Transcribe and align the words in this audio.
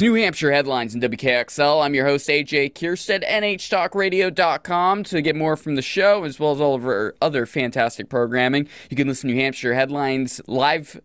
It's 0.00 0.02
New 0.02 0.14
Hampshire 0.14 0.50
headlines 0.50 0.94
in 0.94 1.02
WKXL. 1.02 1.84
I'm 1.84 1.92
your 1.92 2.06
host, 2.06 2.26
AJ 2.26 2.72
Kierstead, 2.72 3.22
NHTalkRadio.com 3.22 5.04
to 5.04 5.20
get 5.20 5.36
more 5.36 5.58
from 5.58 5.74
the 5.74 5.82
show 5.82 6.24
as 6.24 6.40
well 6.40 6.52
as 6.52 6.60
all 6.62 6.74
of 6.74 6.86
our 6.86 7.14
other 7.20 7.44
fantastic 7.44 8.08
programming. 8.08 8.66
You 8.88 8.96
can 8.96 9.08
listen 9.08 9.28
to 9.28 9.34
New 9.34 9.42
Hampshire 9.42 9.74
headlines 9.74 10.40
live 10.46 10.98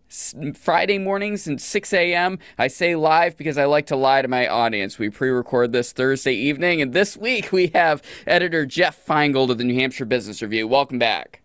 Friday 0.54 0.96
mornings 0.96 1.46
at 1.46 1.60
6 1.60 1.92
a.m. 1.92 2.38
I 2.56 2.68
say 2.68 2.96
live 2.96 3.36
because 3.36 3.58
I 3.58 3.66
like 3.66 3.84
to 3.88 3.96
lie 3.96 4.22
to 4.22 4.28
my 4.28 4.48
audience. 4.48 4.98
We 4.98 5.10
pre 5.10 5.28
record 5.28 5.72
this 5.72 5.92
Thursday 5.92 6.32
evening, 6.32 6.80
and 6.80 6.94
this 6.94 7.18
week 7.18 7.52
we 7.52 7.66
have 7.74 8.00
editor 8.26 8.64
Jeff 8.64 9.04
Feingold 9.04 9.50
of 9.50 9.58
the 9.58 9.64
New 9.64 9.74
Hampshire 9.74 10.06
Business 10.06 10.40
Review. 10.40 10.66
Welcome 10.66 10.98
back. 10.98 11.42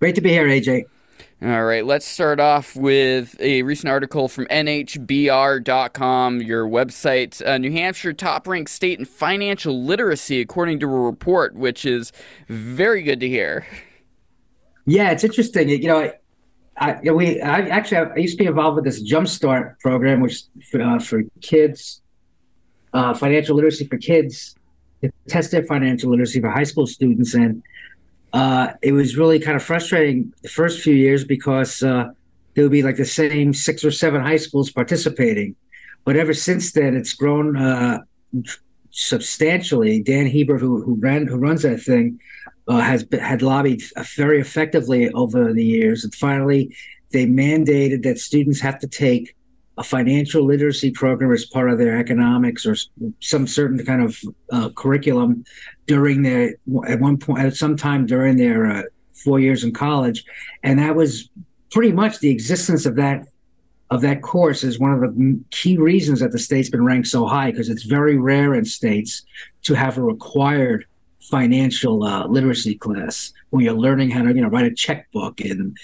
Great 0.00 0.14
to 0.14 0.22
be 0.22 0.30
here, 0.30 0.48
AJ. 0.48 0.86
All 1.40 1.64
right, 1.64 1.86
let's 1.86 2.04
start 2.04 2.40
off 2.40 2.74
with 2.74 3.40
a 3.40 3.62
recent 3.62 3.88
article 3.88 4.26
from 4.26 4.46
NHBR.com, 4.46 6.42
your 6.42 6.66
website. 6.66 7.46
Uh, 7.46 7.58
New 7.58 7.70
Hampshire 7.70 8.12
top 8.12 8.48
ranked 8.48 8.72
state 8.72 8.98
in 8.98 9.04
financial 9.04 9.80
literacy, 9.80 10.40
according 10.40 10.80
to 10.80 10.86
a 10.86 11.00
report, 11.00 11.54
which 11.54 11.84
is 11.84 12.10
very 12.48 13.02
good 13.02 13.20
to 13.20 13.28
hear. 13.28 13.64
Yeah, 14.84 15.12
it's 15.12 15.22
interesting. 15.22 15.68
You 15.68 15.86
know, 15.86 16.12
I, 16.76 16.94
I 17.04 17.12
we 17.12 17.40
I 17.40 17.60
actually 17.68 17.98
I 17.98 18.16
used 18.16 18.36
to 18.36 18.42
be 18.42 18.48
involved 18.48 18.74
with 18.74 18.84
this 18.84 19.00
Jumpstart 19.08 19.78
program, 19.78 20.20
which 20.20 20.42
uh, 20.74 20.98
for 20.98 21.22
kids, 21.40 22.02
uh, 22.92 23.14
financial 23.14 23.54
literacy 23.54 23.86
for 23.86 23.98
kids, 23.98 24.56
to 25.02 25.12
test 25.28 25.52
their 25.52 25.62
financial 25.62 26.10
literacy 26.10 26.40
for 26.40 26.50
high 26.50 26.64
school 26.64 26.88
students, 26.88 27.34
and 27.34 27.62
uh, 28.32 28.72
it 28.82 28.92
was 28.92 29.16
really 29.16 29.38
kind 29.38 29.56
of 29.56 29.62
frustrating 29.62 30.32
the 30.42 30.48
first 30.48 30.80
few 30.80 30.94
years 30.94 31.24
because 31.24 31.82
uh, 31.82 32.10
there 32.54 32.64
would 32.64 32.72
be 32.72 32.82
like 32.82 32.96
the 32.96 33.04
same 33.04 33.54
six 33.54 33.84
or 33.84 33.90
seven 33.90 34.20
high 34.20 34.36
schools 34.36 34.70
participating. 34.70 35.54
But 36.04 36.16
ever 36.16 36.34
since 36.34 36.72
then, 36.72 36.96
it's 36.96 37.14
grown 37.14 37.56
uh, 37.56 38.00
substantially. 38.90 40.02
Dan 40.02 40.26
Hebert, 40.26 40.60
who 40.60 40.82
who 40.82 40.94
ran 40.96 41.26
who 41.26 41.36
runs 41.36 41.62
that 41.62 41.80
thing, 41.80 42.20
uh, 42.66 42.80
has 42.80 43.04
been, 43.04 43.20
had 43.20 43.42
lobbied 43.42 43.82
very 44.16 44.40
effectively 44.40 45.10
over 45.12 45.52
the 45.52 45.64
years, 45.64 46.04
and 46.04 46.14
finally, 46.14 46.74
they 47.12 47.26
mandated 47.26 48.02
that 48.02 48.18
students 48.18 48.60
have 48.60 48.78
to 48.80 48.86
take 48.86 49.34
a 49.78 49.84
financial 49.84 50.44
literacy 50.44 50.90
program 50.90 51.32
as 51.32 51.46
part 51.46 51.70
of 51.70 51.78
their 51.78 51.96
economics 51.96 52.66
or 52.66 52.76
some 53.20 53.46
certain 53.46 53.84
kind 53.86 54.02
of 54.02 54.20
uh, 54.52 54.68
curriculum 54.70 55.44
during 55.86 56.22
their 56.22 56.56
at 56.88 57.00
one 57.00 57.16
point 57.16 57.44
at 57.44 57.54
some 57.54 57.76
time 57.76 58.04
during 58.04 58.36
their 58.36 58.66
uh, 58.66 58.82
four 59.12 59.38
years 59.38 59.62
in 59.62 59.72
college, 59.72 60.24
and 60.64 60.78
that 60.80 60.96
was 60.96 61.30
pretty 61.70 61.92
much 61.92 62.18
the 62.18 62.30
existence 62.30 62.86
of 62.86 62.96
that 62.96 63.26
of 63.90 64.02
that 64.02 64.20
course 64.20 64.64
is 64.64 64.78
one 64.78 64.92
of 64.92 65.00
the 65.00 65.40
key 65.50 65.78
reasons 65.78 66.20
that 66.20 66.32
the 66.32 66.38
state's 66.38 66.68
been 66.68 66.84
ranked 66.84 67.08
so 67.08 67.26
high 67.26 67.50
because 67.50 67.70
it's 67.70 67.84
very 67.84 68.18
rare 68.18 68.54
in 68.54 68.64
states 68.64 69.22
to 69.62 69.74
have 69.74 69.96
a 69.96 70.02
required 70.02 70.84
financial 71.20 72.04
uh, 72.04 72.26
literacy 72.26 72.74
class 72.74 73.32
when 73.50 73.64
you're 73.64 73.74
learning 73.74 74.10
how 74.10 74.22
to 74.22 74.34
you 74.34 74.42
know 74.42 74.48
write 74.48 74.66
a 74.66 74.74
checkbook 74.74 75.40
and 75.40 75.76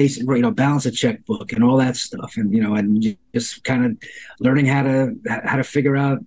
basic 0.00 0.22
you 0.26 0.40
know 0.40 0.50
balance 0.50 0.86
a 0.86 0.90
checkbook 0.90 1.52
and 1.52 1.62
all 1.62 1.76
that 1.76 1.94
stuff 1.94 2.32
and 2.38 2.54
you 2.54 2.62
know 2.62 2.74
and 2.74 3.16
just 3.34 3.62
kind 3.64 3.84
of 3.84 3.90
learning 4.46 4.64
how 4.64 4.82
to 4.82 5.14
how 5.44 5.56
to 5.56 5.62
figure 5.62 5.94
out 5.94 6.18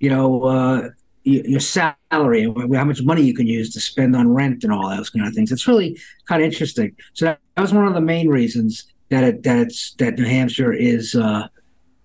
you 0.00 0.10
know 0.10 0.42
uh, 0.42 0.88
your 1.24 1.60
salary 1.60 2.42
and 2.42 2.76
how 2.76 2.84
much 2.84 3.02
money 3.02 3.22
you 3.22 3.34
can 3.34 3.46
use 3.46 3.72
to 3.72 3.80
spend 3.80 4.14
on 4.14 4.26
rent 4.40 4.64
and 4.64 4.72
all 4.72 4.88
those 4.88 5.10
kind 5.10 5.26
of 5.26 5.34
things. 5.34 5.52
It's 5.52 5.68
really 5.68 5.98
kind 6.26 6.42
of 6.42 6.46
interesting. 6.50 6.96
So 7.12 7.26
that, 7.26 7.40
that 7.54 7.62
was 7.62 7.74
one 7.74 7.86
of 7.86 7.94
the 7.94 8.00
main 8.00 8.28
reasons 8.28 8.70
that 9.10 9.24
it, 9.24 9.42
that 9.42 9.58
it's 9.58 9.94
that 9.94 10.18
New 10.18 10.24
Hampshire 10.24 10.72
is 10.72 11.14
uh, 11.14 11.46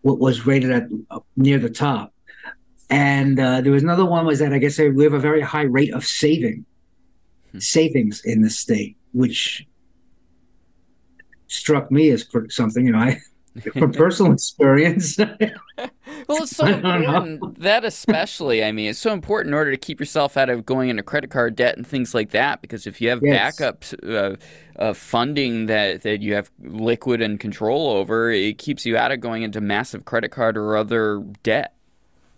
what 0.01 0.19
was 0.19 0.45
rated 0.45 0.71
at 0.71 0.83
uh, 1.11 1.19
near 1.37 1.59
the 1.59 1.69
top. 1.69 2.13
And 2.89 3.39
uh, 3.39 3.61
there 3.61 3.71
was 3.71 3.83
another 3.83 4.05
one 4.05 4.25
was 4.25 4.39
that 4.39 4.53
I 4.53 4.59
guess 4.59 4.77
we 4.77 5.03
have 5.05 5.13
a 5.13 5.19
very 5.29 5.41
high 5.41 5.69
rate 5.77 5.93
of 5.93 6.05
saving 6.05 6.65
hmm. 7.51 7.59
savings 7.59 8.21
in 8.25 8.41
the 8.41 8.49
state, 8.49 8.97
which 9.13 9.65
struck 11.47 11.91
me 11.91 12.09
as 12.09 12.25
something 12.49 12.85
you 12.85 12.91
know 12.91 12.99
I 12.99 13.21
from 13.73 13.93
personal 13.93 14.33
experience. 14.33 15.17
well, 16.27 16.43
it's 16.43 16.55
so 16.55 16.65
important 16.65 17.59
that 17.59 17.85
especially. 17.85 18.63
I 18.63 18.71
mean, 18.71 18.89
it's 18.89 18.99
so 18.99 19.13
important 19.13 19.49
in 19.49 19.53
order 19.53 19.71
to 19.71 19.77
keep 19.77 19.99
yourself 19.99 20.35
out 20.35 20.49
of 20.49 20.65
going 20.65 20.89
into 20.89 21.03
credit 21.03 21.29
card 21.29 21.55
debt 21.55 21.77
and 21.77 21.87
things 21.87 22.13
like 22.13 22.31
that. 22.31 22.61
Because 22.61 22.85
if 22.85 22.99
you 22.99 23.09
have 23.09 23.21
yes. 23.23 23.57
backup 23.57 23.85
uh, 24.77 24.93
funding 24.93 25.67
that 25.67 26.01
that 26.01 26.21
you 26.21 26.35
have 26.35 26.51
liquid 26.59 27.21
and 27.21 27.39
control 27.39 27.91
over, 27.91 28.29
it 28.29 28.57
keeps 28.57 28.85
you 28.85 28.97
out 28.97 29.11
of 29.11 29.21
going 29.21 29.43
into 29.43 29.61
massive 29.61 30.03
credit 30.03 30.31
card 30.31 30.57
or 30.57 30.75
other 30.75 31.23
debt. 31.43 31.75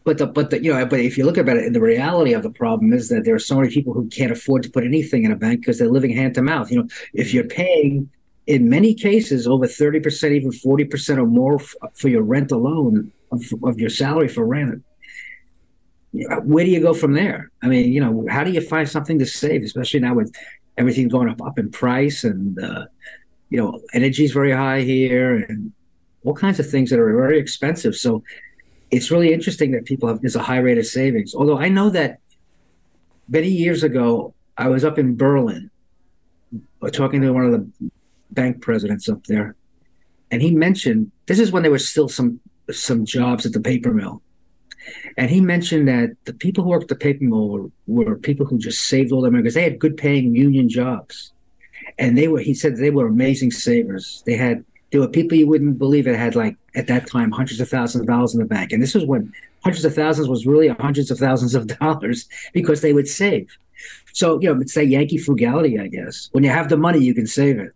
But 0.04 0.20
the 0.20 0.28
but 0.28 0.52
the 0.52 0.64
you 0.64 0.72
know 0.72 0.86
but 0.86 1.00
if 1.00 1.18
you 1.18 1.26
look 1.26 1.40
at 1.40 1.50
it, 1.50 1.74
the 1.74 1.82
reality 1.82 2.34
of 2.34 2.44
the 2.44 2.52
problem 2.52 2.94
is 2.94 3.10
that 3.10 3.26
there 3.26 3.34
are 3.34 3.40
so 3.40 3.56
many 3.56 3.70
people 3.70 3.94
who 3.94 4.08
can't 4.08 4.32
afford 4.32 4.64
to 4.64 4.70
put 4.70 4.84
anything 4.84 5.24
in 5.24 5.32
a 5.32 5.36
bank 5.36 5.62
because 5.62 5.80
they're 5.80 5.90
living 5.90 6.12
hand 6.12 6.36
to 6.36 6.44
mouth. 6.44 6.70
You 6.70 6.84
know, 6.84 6.88
if 7.14 7.34
you're 7.34 7.44
paying 7.44 8.10
in 8.48 8.70
many 8.70 8.94
cases 8.94 9.46
over 9.46 9.68
30%, 9.68 10.32
even 10.32 10.52
40% 10.52 11.18
or 11.18 11.26
more 11.26 11.56
f- 11.56 11.76
for 11.94 12.08
your 12.08 12.24
rent 12.24 12.52
alone 12.52 13.12
of, 13.32 13.44
of, 13.64 13.78
your 13.78 13.90
salary 13.90 14.30
for 14.30 14.46
rent. 14.46 14.84
Where 16.14 16.64
do 16.64 16.72
you 16.72 16.80
go 16.80 16.94
from 16.94 17.14
there? 17.14 17.52
I 17.62 17.68
mean, 17.68 17.92
you 17.92 18.00
know, 18.00 18.26
how 18.30 18.46
do 18.46 18.52
you 18.52 18.62
find 18.62 18.88
something 18.88 19.20
to 19.20 19.26
save, 19.26 19.64
especially 19.64 20.00
now 20.00 20.16
with 20.16 20.34
everything 20.78 21.10
going 21.10 21.30
up, 21.30 21.42
up 21.42 21.60
in 21.60 21.70
price 21.70 22.24
and, 22.24 22.58
uh, 22.58 22.86
you 23.50 23.58
know, 23.58 23.82
energy 23.94 24.24
is 24.24 24.32
very 24.32 24.54
high 24.54 24.82
here 24.82 25.36
and 25.36 25.74
all 26.24 26.34
kinds 26.34 26.60
of 26.60 26.70
things 26.70 26.90
that 26.90 27.00
are 27.00 27.16
very 27.18 27.40
expensive. 27.40 27.96
So 27.96 28.24
it's 28.92 29.12
really 29.12 29.34
interesting 29.34 29.72
that 29.72 29.84
people 29.84 30.08
have, 30.08 30.22
there's 30.22 30.38
a 30.38 30.42
high 30.42 30.60
rate 30.60 30.78
of 30.78 30.86
savings. 30.86 31.36
Although 31.36 31.58
I 31.58 31.68
know 31.68 31.90
that 31.90 32.20
many 33.28 33.50
years 33.50 33.84
ago, 33.84 34.34
I 34.58 34.70
was 34.70 34.86
up 34.86 34.98
in 34.98 35.18
Berlin 35.18 35.70
uh, 36.82 36.90
talking 36.90 37.22
to 37.22 37.32
one 37.32 37.46
of 37.46 37.52
the 37.52 37.92
bank 38.32 38.62
presidents 38.62 39.10
up 39.10 39.26
there, 39.26 39.56
and 40.32 40.42
he 40.42 40.52
mentioned 40.52 41.12
this 41.26 41.40
is 41.40 41.52
when 41.52 41.64
there 41.64 41.72
was 41.72 41.88
still 41.88 42.10
some 42.10 42.40
some 42.72 43.06
jobs 43.06 43.46
at 43.46 43.54
the 43.54 43.60
paper 43.60 43.94
mill, 43.94 44.22
and 45.18 45.30
he 45.30 45.42
mentioned 45.42 45.88
that 45.88 46.16
the 46.26 46.34
people 46.34 46.64
who 46.64 46.70
worked 46.70 46.84
at 46.84 46.90
the 46.90 46.96
paper 46.96 47.24
mill 47.24 47.50
were, 47.50 47.70
were 47.88 48.16
people 48.16 48.46
who 48.46 48.58
just 48.58 48.88
saved 48.88 49.12
all 49.12 49.22
their 49.22 49.32
money 49.32 49.44
because 49.44 49.56
they 49.56 49.64
had 49.64 49.80
good 49.80 49.98
paying 49.98 50.36
union 50.36 50.70
jobs, 50.70 51.32
and 51.98 52.18
they 52.18 52.28
were 52.28 52.40
he 52.40 52.54
said 52.54 52.78
they 52.78 52.92
were 52.92 53.08
amazing 53.08 53.52
savers. 53.52 54.24
They 54.26 54.36
had 54.36 54.64
there 54.92 55.02
were 55.02 55.08
people 55.08 55.38
you 55.38 55.48
wouldn't 55.48 55.78
believe 55.78 56.06
that 56.06 56.16
had 56.16 56.36
like 56.36 56.58
at 56.76 56.88
that 56.88 57.08
time 57.08 57.32
hundreds 57.32 57.60
of 57.60 57.70
thousands 57.70 58.02
of 58.02 58.08
dollars 58.08 58.34
in 58.34 58.40
the 58.40 58.46
bank, 58.46 58.72
and 58.72 58.82
this 58.82 58.94
was 58.94 59.06
when 59.06 59.34
hundreds 59.64 59.86
of 59.86 59.94
thousands 59.94 60.28
was 60.28 60.46
really 60.46 60.68
hundreds 60.68 61.12
of 61.12 61.18
thousands 61.18 61.56
of 61.56 61.68
dollars 61.80 62.28
because 62.54 62.82
they 62.82 62.94
would 62.94 63.08
save. 63.08 63.58
So 64.14 64.40
you 64.42 64.54
know, 64.54 64.62
it's 64.62 64.74
that 64.76 64.88
Yankee 64.88 65.18
frugality, 65.18 65.80
I 65.80 65.88
guess. 65.88 66.30
When 66.32 66.44
you 66.44 66.50
have 66.50 66.70
the 66.70 66.78
money, 66.78 67.00
you 67.00 67.14
can 67.14 67.28
save 67.28 67.60
it. 67.60 67.74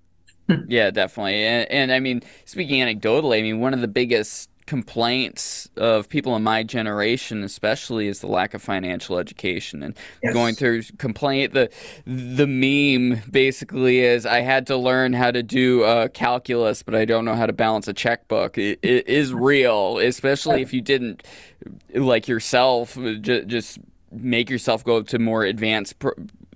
Yeah, 0.67 0.91
definitely. 0.91 1.43
And, 1.43 1.71
and 1.71 1.91
I 1.91 1.99
mean, 1.99 2.21
speaking 2.45 2.81
anecdotally, 2.81 3.39
I 3.39 3.41
mean, 3.41 3.59
one 3.59 3.73
of 3.73 3.81
the 3.81 3.87
biggest 3.87 4.49
complaints 4.65 5.69
of 5.75 6.07
people 6.07 6.35
in 6.35 6.43
my 6.43 6.63
generation 6.63 7.43
especially 7.43 8.07
is 8.07 8.19
the 8.19 8.27
lack 8.27 8.53
of 8.53 8.61
financial 8.61 9.17
education 9.17 9.83
and 9.83 9.95
yes. 10.23 10.33
going 10.33 10.55
through 10.55 10.81
complaint 10.97 11.53
the 11.53 11.69
the 12.05 12.47
meme 12.47 13.21
basically 13.29 13.99
is 13.99 14.25
i 14.25 14.39
had 14.39 14.65
to 14.67 14.77
learn 14.77 15.13
how 15.13 15.31
to 15.31 15.43
do 15.43 15.83
uh, 15.83 16.07
calculus 16.09 16.83
but 16.83 16.95
i 16.95 17.03
don't 17.03 17.25
know 17.25 17.35
how 17.35 17.45
to 17.45 17.51
balance 17.51 17.87
a 17.87 17.93
checkbook 17.93 18.57
it, 18.57 18.79
it 18.81 19.05
is 19.07 19.33
real 19.33 19.97
especially 19.97 20.61
if 20.61 20.71
you 20.71 20.79
didn't 20.79 21.23
like 21.95 22.27
yourself 22.27 22.97
just, 23.19 23.47
just 23.47 23.79
make 24.11 24.49
yourself 24.49 24.83
go 24.83 25.01
to 25.01 25.19
more 25.19 25.43
advanced 25.43 25.95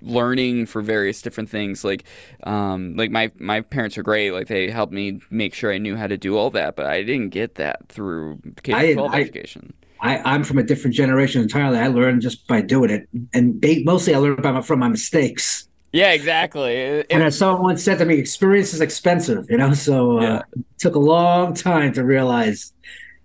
learning 0.02 0.68
for 0.68 0.82
various 0.82 1.22
different 1.22 1.50
things. 1.50 1.84
Like, 1.84 2.04
um, 2.44 2.96
like 2.96 3.12
my 3.12 3.32
my 3.40 3.62
parents 3.62 3.98
are 3.98 4.04
great. 4.04 4.32
Like 4.32 4.48
they 4.48 4.70
helped 4.70 4.94
me 4.94 5.20
make 5.30 5.54
sure 5.54 5.74
I 5.74 5.78
knew 5.78 5.96
how 5.96 6.08
to 6.08 6.18
do 6.18 6.38
all 6.38 6.50
that, 6.52 6.76
but 6.76 6.86
I 6.86 7.04
didn't 7.04 7.30
get 7.30 7.56
that 7.56 7.90
through 7.90 8.40
K 8.64 8.94
twelve 8.94 9.14
education. 9.14 9.74
I, 10.02 10.18
I'm 10.20 10.44
from 10.44 10.58
a 10.58 10.64
different 10.64 10.96
generation 10.96 11.42
entirely. 11.42 11.80
I 11.80 11.88
learned 11.88 12.22
just 12.22 12.48
by 12.48 12.62
doing 12.62 12.92
it, 12.92 13.08
and 13.34 13.60
they, 13.62 13.82
mostly 13.84 14.14
I 14.14 14.20
learned 14.20 14.42
by 14.42 14.52
my, 14.52 14.62
from 14.62 14.80
my 14.80 14.90
mistakes. 14.90 15.68
Yeah, 15.94 16.12
exactly. 16.12 16.74
It, 16.74 17.08
and 17.10 17.24
as 17.24 17.38
someone 17.38 17.78
said 17.78 18.00
to 18.00 18.06
me, 18.06 18.16
experience 18.16 18.74
is 18.74 18.82
expensive, 18.82 19.46
you 19.50 19.58
know. 19.58 19.74
So 19.74 20.20
uh, 20.20 20.22
yeah. 20.22 20.42
it 20.52 20.66
took 20.78 20.96
a 20.96 21.00
long 21.00 21.54
time 21.54 21.94
to 21.94 22.04
realize 22.04 22.74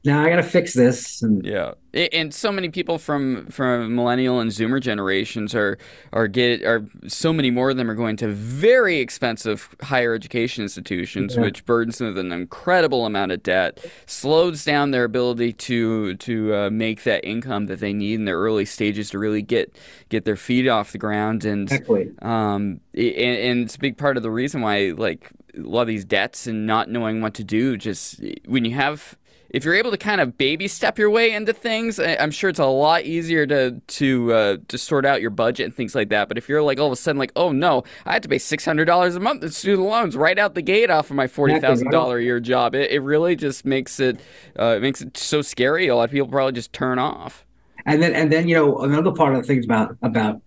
now 0.02 0.22
I 0.24 0.30
got 0.30 0.36
to 0.36 0.42
fix 0.42 0.72
this. 0.72 1.20
And 1.20 1.44
yeah, 1.44 1.74
and 1.92 2.32
so 2.32 2.50
many 2.50 2.70
people 2.70 2.96
from 2.96 3.46
from 3.46 3.94
millennial 3.94 4.40
and 4.40 4.50
Zoomer 4.50 4.80
generations 4.80 5.54
are 5.54 5.76
are 6.12 6.26
get 6.26 6.64
are 6.64 6.86
so 7.06 7.32
many 7.32 7.50
more 7.50 7.70
of 7.70 7.76
them 7.76 7.90
are 7.90 7.94
going 7.94 8.16
to 8.16 8.28
very 8.28 8.98
expensive 8.98 9.74
higher 9.82 10.14
education 10.14 10.62
institutions, 10.62 11.36
yeah. 11.36 11.42
which 11.42 11.66
burdens 11.66 11.98
them 11.98 12.08
with 12.08 12.18
an 12.18 12.32
incredible 12.32 13.04
amount 13.04 13.32
of 13.32 13.42
debt, 13.42 13.84
slows 14.06 14.64
down 14.64 14.90
their 14.90 15.04
ability 15.04 15.52
to 15.52 16.14
to 16.16 16.54
uh, 16.54 16.70
make 16.70 17.02
that 17.02 17.22
income 17.24 17.66
that 17.66 17.80
they 17.80 17.92
need 17.92 18.14
in 18.14 18.24
their 18.24 18.38
early 18.38 18.64
stages 18.64 19.10
to 19.10 19.18
really 19.18 19.42
get 19.42 19.76
get 20.08 20.24
their 20.24 20.36
feet 20.36 20.66
off 20.66 20.92
the 20.92 20.98
ground. 20.98 21.44
And 21.44 21.70
exactly. 21.70 22.10
um, 22.22 22.80
and, 22.94 23.16
and 23.18 23.64
it's 23.64 23.76
a 23.76 23.78
big 23.80 23.98
part 23.98 24.16
of 24.16 24.22
the 24.22 24.30
reason 24.30 24.62
why 24.62 24.94
like 24.96 25.30
a 25.56 25.60
lot 25.60 25.82
of 25.82 25.88
these 25.88 26.04
debts 26.04 26.46
and 26.46 26.66
not 26.66 26.88
knowing 26.88 27.20
what 27.20 27.34
to 27.34 27.44
do 27.44 27.76
just 27.76 28.22
when 28.46 28.64
you 28.64 28.74
have 28.74 29.16
if 29.50 29.64
you're 29.64 29.74
able 29.74 29.90
to 29.90 29.96
kind 29.96 30.20
of 30.20 30.38
baby 30.38 30.68
step 30.68 30.98
your 30.98 31.10
way 31.10 31.32
into 31.32 31.52
things, 31.52 31.98
I'm 31.98 32.30
sure 32.30 32.50
it's 32.50 32.60
a 32.60 32.66
lot 32.66 33.02
easier 33.02 33.46
to 33.46 33.80
to 33.80 34.32
uh, 34.32 34.56
to 34.68 34.78
sort 34.78 35.04
out 35.04 35.20
your 35.20 35.30
budget 35.30 35.66
and 35.66 35.74
things 35.74 35.94
like 35.94 36.08
that. 36.10 36.28
But 36.28 36.38
if 36.38 36.48
you're 36.48 36.62
like 36.62 36.78
all 36.78 36.86
of 36.86 36.92
a 36.92 36.96
sudden 36.96 37.18
like, 37.18 37.32
oh 37.34 37.50
no, 37.50 37.82
I 38.06 38.12
have 38.12 38.22
to 38.22 38.28
pay 38.28 38.38
six 38.38 38.64
hundred 38.64 38.84
dollars 38.84 39.16
a 39.16 39.20
month 39.20 39.42
in 39.42 39.50
student 39.50 39.88
loans 39.88 40.16
right 40.16 40.38
out 40.38 40.54
the 40.54 40.62
gate 40.62 40.90
off 40.90 41.10
of 41.10 41.16
my 41.16 41.26
forty 41.26 41.58
thousand 41.58 41.90
dollar 41.90 42.18
a 42.18 42.22
year 42.22 42.40
job, 42.40 42.74
it, 42.74 42.90
it 42.90 43.00
really 43.00 43.34
just 43.34 43.64
makes 43.64 43.98
it 43.98 44.20
uh, 44.58 44.76
it 44.76 44.82
makes 44.82 45.00
it 45.00 45.16
so 45.16 45.42
scary. 45.42 45.88
A 45.88 45.96
lot 45.96 46.04
of 46.04 46.10
people 46.12 46.28
probably 46.28 46.52
just 46.52 46.72
turn 46.72 46.98
off. 46.98 47.44
And 47.86 48.00
then 48.00 48.14
and 48.14 48.30
then 48.30 48.46
you 48.46 48.54
know 48.54 48.78
another 48.78 49.10
part 49.10 49.34
of 49.34 49.42
the 49.42 49.46
things 49.46 49.64
about 49.64 49.96
about 50.02 50.40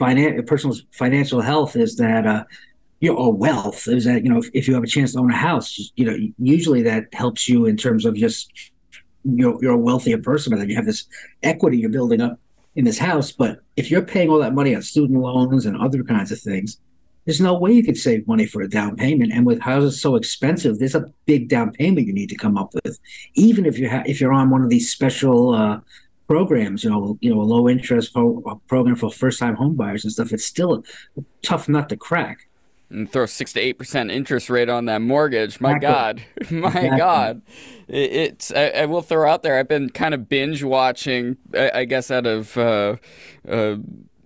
finan- 0.00 0.44
personal 0.46 0.76
financial 0.90 1.40
health 1.40 1.76
is 1.76 1.96
that 1.96 2.26
uh, 2.26 2.44
you 3.00 3.10
know, 3.10 3.18
or 3.18 3.32
wealth 3.32 3.88
is 3.88 4.04
that 4.04 4.24
you 4.24 4.30
know 4.30 4.38
if, 4.38 4.50
if, 4.52 4.68
you 4.68 4.74
have 4.74 4.84
a 4.84 4.86
chance 4.86 5.14
to 5.14 5.18
own 5.18 5.30
a 5.30 5.36
house, 5.36 5.90
you 5.96 6.04
know, 6.04 6.16
usually 6.38 6.82
that 6.82 7.06
helps 7.12 7.48
you 7.48 7.66
in 7.66 7.76
terms 7.76 8.04
of 8.04 8.14
just 8.14 8.52
you're, 9.24 9.58
you're 9.62 9.74
a 9.74 9.78
wealthier 9.78 10.18
person, 10.18 10.52
and 10.52 10.70
you 10.70 10.76
have 10.76 10.86
this 10.86 11.06
equity 11.42 11.78
you're 11.78 11.90
building 11.90 12.20
up 12.20 12.38
in 12.76 12.84
this 12.84 12.98
house. 12.98 13.32
But 13.32 13.60
if 13.76 13.90
you're 13.90 14.02
paying 14.02 14.28
all 14.28 14.38
that 14.38 14.54
money 14.54 14.74
on 14.74 14.82
student 14.82 15.18
loans 15.18 15.66
and 15.66 15.76
other 15.76 16.04
kinds 16.04 16.30
of 16.30 16.40
things, 16.40 16.78
there's 17.24 17.40
no 17.40 17.58
way 17.58 17.72
you 17.72 17.82
could 17.82 17.96
save 17.96 18.28
money 18.28 18.46
for 18.46 18.60
a 18.60 18.68
down 18.68 18.96
payment. 18.96 19.32
And 19.32 19.46
with 19.46 19.60
houses 19.60 20.00
so 20.00 20.16
expensive, 20.16 20.78
there's 20.78 20.94
a 20.94 21.06
big 21.24 21.48
down 21.48 21.72
payment 21.72 22.06
you 22.06 22.12
need 22.12 22.28
to 22.28 22.36
come 22.36 22.58
up 22.58 22.74
with, 22.84 22.98
even 23.34 23.64
if 23.64 23.78
you 23.78 23.88
have 23.88 24.06
if 24.06 24.20
you're 24.20 24.32
on 24.32 24.50
one 24.50 24.62
of 24.62 24.68
these 24.68 24.90
special 24.90 25.54
uh, 25.54 25.80
programs, 26.28 26.84
you 26.84 26.90
know, 26.90 27.16
you 27.22 27.34
know, 27.34 27.40
a 27.40 27.42
low 27.42 27.66
interest 27.66 28.12
pro- 28.12 28.60
program 28.68 28.94
for 28.94 29.10
first 29.10 29.38
time 29.38 29.56
homebuyers 29.56 30.04
and 30.04 30.12
stuff. 30.12 30.32
It's 30.32 30.44
still 30.44 30.74
a 31.16 31.22
tough 31.42 31.66
nut 31.66 31.88
to 31.88 31.96
crack 31.96 32.46
and 32.90 33.10
throw 33.10 33.26
six 33.26 33.52
to 33.54 33.60
eight 33.60 33.74
percent 33.74 34.10
interest 34.10 34.50
rate 34.50 34.68
on 34.68 34.86
that 34.86 35.00
mortgage. 35.00 35.60
My 35.60 35.78
God, 35.78 36.22
my 36.50 36.68
exactly. 36.68 36.98
God, 36.98 37.42
it, 37.88 38.12
it's. 38.12 38.52
I, 38.52 38.66
I, 38.68 38.86
will 38.86 39.02
throw 39.02 39.30
out 39.30 39.42
there. 39.42 39.58
I've 39.58 39.68
been 39.68 39.90
kind 39.90 40.14
of 40.14 40.28
binge 40.28 40.62
watching. 40.62 41.36
I, 41.54 41.70
I 41.74 41.84
guess 41.84 42.10
out 42.10 42.26
of. 42.26 42.56
Uh, 42.56 42.96
uh, 43.48 43.76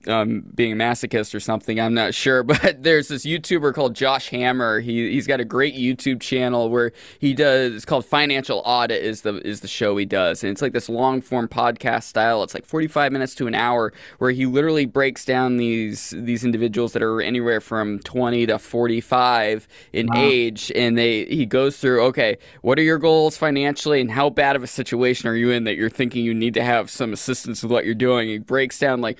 um, 0.08 0.44
being 0.54 0.72
a 0.72 0.76
masochist 0.76 1.34
or 1.34 1.40
something. 1.40 1.80
I'm 1.80 1.94
not 1.94 2.14
sure, 2.14 2.42
but 2.42 2.82
there's 2.82 3.08
this 3.08 3.24
YouTuber 3.24 3.74
called 3.74 3.94
Josh 3.94 4.28
Hammer. 4.30 4.80
He 4.80 5.12
he's 5.12 5.26
got 5.26 5.40
a 5.40 5.44
great 5.44 5.74
YouTube 5.74 6.20
channel 6.20 6.70
where 6.70 6.92
he 7.18 7.34
does. 7.34 7.74
It's 7.74 7.84
called 7.84 8.04
Financial 8.04 8.62
Audit. 8.64 9.02
is 9.02 9.22
the 9.22 9.36
is 9.46 9.60
the 9.60 9.68
show 9.68 9.96
he 9.96 10.04
does, 10.04 10.42
and 10.42 10.50
it's 10.50 10.62
like 10.62 10.72
this 10.72 10.88
long 10.88 11.20
form 11.20 11.48
podcast 11.48 12.04
style. 12.04 12.42
It's 12.42 12.54
like 12.54 12.66
45 12.66 13.12
minutes 13.12 13.34
to 13.36 13.46
an 13.46 13.54
hour 13.54 13.92
where 14.18 14.30
he 14.30 14.46
literally 14.46 14.86
breaks 14.86 15.24
down 15.24 15.56
these 15.56 16.14
these 16.16 16.44
individuals 16.44 16.92
that 16.92 17.02
are 17.02 17.20
anywhere 17.20 17.60
from 17.60 17.98
20 18.00 18.46
to 18.46 18.58
45 18.58 19.68
in 19.92 20.06
wow. 20.06 20.14
age, 20.16 20.72
and 20.74 20.96
they 20.98 21.24
he 21.26 21.46
goes 21.46 21.78
through. 21.78 22.02
Okay, 22.04 22.38
what 22.62 22.78
are 22.78 22.82
your 22.82 22.98
goals 22.98 23.36
financially, 23.36 24.00
and 24.00 24.10
how 24.10 24.30
bad 24.30 24.56
of 24.56 24.62
a 24.62 24.66
situation 24.66 25.28
are 25.28 25.36
you 25.36 25.50
in 25.50 25.64
that 25.64 25.76
you're 25.76 25.90
thinking 25.90 26.24
you 26.24 26.34
need 26.34 26.54
to 26.54 26.64
have 26.64 26.90
some 26.90 27.12
assistance 27.12 27.62
with 27.62 27.72
what 27.72 27.84
you're 27.84 27.94
doing? 27.94 28.28
He 28.28 28.38
breaks 28.38 28.78
down 28.78 29.00
like 29.00 29.18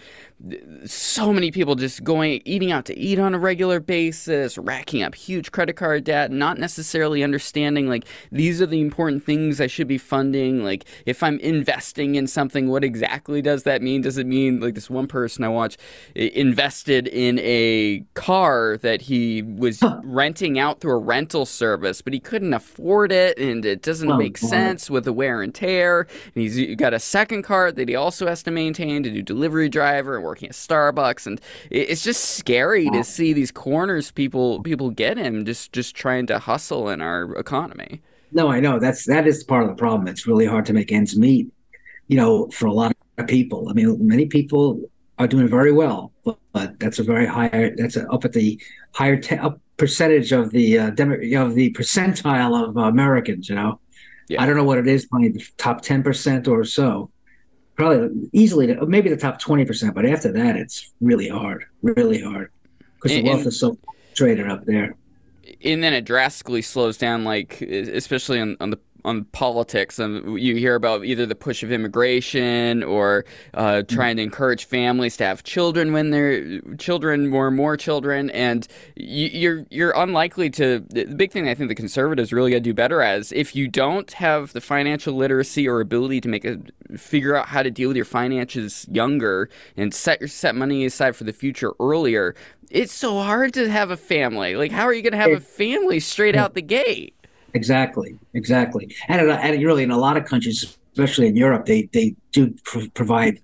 so 0.84 1.32
many 1.32 1.50
people 1.50 1.74
just 1.74 2.04
going 2.04 2.42
eating 2.44 2.70
out 2.70 2.84
to 2.86 2.98
eat 2.98 3.18
on 3.18 3.34
a 3.34 3.38
regular 3.38 3.80
basis, 3.80 4.58
racking 4.58 5.02
up 5.02 5.14
huge 5.14 5.52
credit 5.52 5.74
card 5.74 6.04
debt, 6.04 6.30
not 6.30 6.58
necessarily 6.58 7.22
understanding 7.22 7.88
like 7.88 8.04
these 8.30 8.60
are 8.60 8.66
the 8.66 8.80
important 8.80 9.24
things 9.24 9.60
I 9.60 9.66
should 9.66 9.88
be 9.88 9.96
funding. 9.96 10.62
Like 10.62 10.84
if 11.06 11.22
I'm 11.22 11.38
investing 11.40 12.16
in 12.16 12.26
something, 12.26 12.68
what 12.68 12.84
exactly 12.84 13.40
does 13.40 13.62
that 13.62 13.80
mean? 13.80 14.02
Does 14.02 14.18
it 14.18 14.26
mean 14.26 14.60
like 14.60 14.74
this 14.74 14.90
one 14.90 15.06
person 15.06 15.44
I 15.44 15.48
watch 15.48 15.78
invested 16.14 17.06
in 17.08 17.38
a 17.38 18.04
car 18.14 18.76
that 18.78 19.02
he 19.02 19.42
was 19.42 19.82
renting 20.02 20.58
out 20.58 20.80
through 20.80 20.92
a 20.92 20.98
rental 20.98 21.46
service, 21.46 22.02
but 22.02 22.12
he 22.12 22.20
couldn't 22.20 22.52
afford 22.52 23.12
it 23.12 23.38
and 23.38 23.64
it 23.64 23.82
doesn't 23.82 24.10
oh, 24.10 24.16
make 24.16 24.36
sense 24.36 24.90
with 24.90 25.04
the 25.04 25.12
wear 25.12 25.40
and 25.42 25.54
tear. 25.54 26.06
And 26.34 26.42
he's 26.42 26.76
got 26.76 26.92
a 26.92 26.98
second 26.98 27.42
car 27.42 27.72
that 27.72 27.88
he 27.88 27.94
also 27.94 28.26
has 28.26 28.42
to 28.42 28.50
maintain 28.50 29.02
to 29.04 29.10
do 29.10 29.22
delivery 29.22 29.68
driver 29.68 30.20
working 30.24 30.48
at 30.48 30.54
Starbucks, 30.54 31.26
and 31.26 31.40
it's 31.70 32.02
just 32.02 32.36
scary 32.36 32.90
to 32.90 33.04
see 33.04 33.32
these 33.32 33.52
corners 33.52 34.10
people 34.10 34.62
people 34.62 34.90
get 34.90 35.18
in 35.18 35.44
just 35.44 35.72
just 35.72 35.94
trying 35.94 36.26
to 36.26 36.38
hustle 36.38 36.88
in 36.88 37.00
our 37.00 37.34
economy. 37.36 38.00
No, 38.32 38.50
I 38.50 38.58
know 38.58 38.80
that's 38.80 39.04
that 39.06 39.26
is 39.26 39.44
part 39.44 39.62
of 39.62 39.68
the 39.68 39.76
problem. 39.76 40.08
It's 40.08 40.26
really 40.26 40.46
hard 40.46 40.66
to 40.66 40.72
make 40.72 40.90
ends 40.90 41.16
meet, 41.16 41.52
you 42.08 42.16
know, 42.16 42.48
for 42.48 42.66
a 42.66 42.72
lot 42.72 42.96
of 43.18 43.26
people. 43.28 43.68
I 43.68 43.74
mean, 43.74 44.06
many 44.06 44.26
people 44.26 44.80
are 45.18 45.28
doing 45.28 45.46
very 45.46 45.70
well, 45.70 46.12
but, 46.24 46.38
but 46.52 46.80
that's 46.80 46.98
a 46.98 47.04
very 47.04 47.26
high. 47.26 47.72
That's 47.76 47.96
a, 47.96 48.08
up 48.10 48.24
at 48.24 48.32
the 48.32 48.60
higher 48.92 49.16
te- 49.16 49.36
up 49.36 49.60
percentage 49.76 50.32
of 50.32 50.50
the 50.50 50.78
uh, 50.78 50.90
demo, 50.90 51.14
of 51.14 51.54
the 51.54 51.72
percentile 51.72 52.68
of 52.68 52.76
uh, 52.76 52.80
Americans. 52.82 53.48
You 53.48 53.54
know, 53.54 53.80
yeah. 54.28 54.42
I 54.42 54.46
don't 54.46 54.56
know 54.56 54.64
what 54.64 54.78
it 54.78 54.88
is, 54.88 55.06
probably 55.06 55.28
the 55.28 55.44
top 55.56 55.82
ten 55.82 56.02
percent 56.02 56.48
or 56.48 56.64
so 56.64 57.10
probably 57.76 58.28
easily 58.32 58.74
maybe 58.86 59.08
the 59.08 59.16
top 59.16 59.40
20%, 59.40 59.94
but 59.94 60.06
after 60.06 60.32
that, 60.32 60.56
it's 60.56 60.92
really 61.00 61.28
hard, 61.28 61.64
really 61.82 62.20
hard 62.20 62.50
because 62.96 63.12
the 63.12 63.22
wealth 63.22 63.38
and, 63.38 63.48
is 63.48 63.58
so 63.58 63.78
traded 64.14 64.48
up 64.48 64.64
there. 64.64 64.94
And 65.64 65.82
then 65.82 65.92
it 65.92 66.04
drastically 66.04 66.62
slows 66.62 66.96
down, 66.96 67.24
like, 67.24 67.60
especially 67.60 68.40
on, 68.40 68.56
on 68.60 68.70
the 68.70 68.78
on 69.04 69.24
politics. 69.26 69.98
and 69.98 70.40
you 70.40 70.56
hear 70.56 70.74
about 70.74 71.04
either 71.04 71.26
the 71.26 71.34
push 71.34 71.62
of 71.62 71.70
immigration 71.70 72.82
or 72.82 73.24
uh, 73.52 73.82
trying 73.82 74.16
to 74.16 74.22
encourage 74.22 74.64
families 74.64 75.16
to 75.18 75.24
have 75.24 75.42
children 75.42 75.92
when 75.92 76.10
they're 76.10 76.60
children, 76.78 77.28
more 77.28 77.48
and 77.48 77.56
more 77.56 77.76
children, 77.76 78.30
and 78.30 78.66
you're 78.96 79.66
you're 79.70 79.92
unlikely 79.96 80.50
to. 80.50 80.80
The 80.90 81.04
big 81.04 81.32
thing 81.32 81.48
I 81.48 81.54
think 81.54 81.68
the 81.68 81.74
conservatives 81.74 82.32
really 82.32 82.50
got 82.50 82.56
to 82.56 82.60
do 82.60 82.74
better 82.74 83.02
as 83.02 83.32
if 83.32 83.54
you 83.54 83.68
don't 83.68 84.10
have 84.12 84.52
the 84.52 84.60
financial 84.60 85.14
literacy 85.14 85.68
or 85.68 85.80
ability 85.80 86.20
to 86.22 86.28
make 86.28 86.44
a 86.44 86.58
figure 86.96 87.36
out 87.36 87.48
how 87.48 87.62
to 87.62 87.70
deal 87.70 87.88
with 87.88 87.96
your 87.96 88.04
finances 88.04 88.86
younger 88.90 89.48
and 89.76 89.92
set 89.92 90.20
your 90.20 90.28
set 90.28 90.54
money 90.54 90.84
aside 90.84 91.16
for 91.16 91.24
the 91.24 91.32
future 91.32 91.72
earlier. 91.80 92.34
It's 92.70 92.92
so 92.92 93.20
hard 93.20 93.54
to 93.54 93.70
have 93.70 93.90
a 93.90 93.96
family. 93.96 94.56
Like, 94.56 94.72
how 94.72 94.84
are 94.84 94.92
you 94.92 95.02
going 95.02 95.12
to 95.12 95.18
have 95.18 95.32
a 95.32 95.40
family 95.40 96.00
straight 96.00 96.34
out 96.34 96.54
the 96.54 96.62
gate? 96.62 97.14
Exactly, 97.54 98.18
exactly. 98.34 98.94
And, 99.08 99.30
and 99.30 99.62
really, 99.62 99.84
in 99.84 99.90
a 99.90 99.98
lot 99.98 100.16
of 100.16 100.24
countries, 100.24 100.76
especially 100.92 101.28
in 101.28 101.36
Europe, 101.36 101.66
they 101.66 101.88
they 101.92 102.14
do 102.32 102.54
pr- 102.64 102.88
provide 102.94 103.40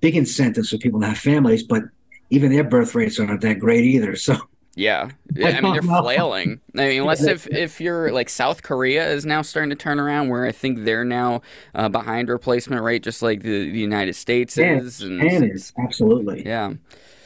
big 0.00 0.16
incentives 0.16 0.70
for 0.70 0.78
people 0.78 1.00
to 1.00 1.06
have 1.06 1.18
families, 1.18 1.62
but 1.62 1.84
even 2.30 2.52
their 2.52 2.64
birth 2.64 2.94
rates 2.94 3.20
aren't 3.20 3.40
that 3.40 3.58
great 3.58 3.84
either. 3.84 4.16
So. 4.16 4.36
Yeah, 4.74 5.10
I 5.44 5.60
mean 5.60 5.74
they're 5.74 5.82
flailing. 5.82 6.58
I 6.74 6.88
mean, 6.88 7.00
unless 7.02 7.22
if 7.22 7.46
if 7.48 7.78
you're 7.78 8.10
like 8.10 8.30
South 8.30 8.62
Korea 8.62 9.06
is 9.10 9.26
now 9.26 9.42
starting 9.42 9.68
to 9.68 9.76
turn 9.76 10.00
around, 10.00 10.30
where 10.30 10.46
I 10.46 10.52
think 10.52 10.84
they're 10.84 11.04
now 11.04 11.42
uh, 11.74 11.90
behind 11.90 12.30
replacement 12.30 12.82
rate, 12.82 13.02
just 13.02 13.20
like 13.20 13.42
the, 13.42 13.70
the 13.70 13.78
United 13.78 14.14
States 14.14 14.56
yeah, 14.56 14.78
is. 14.78 15.02
And, 15.02 15.20
Japan 15.20 15.42
is 15.44 15.74
absolutely. 15.78 16.46
Yeah. 16.46 16.72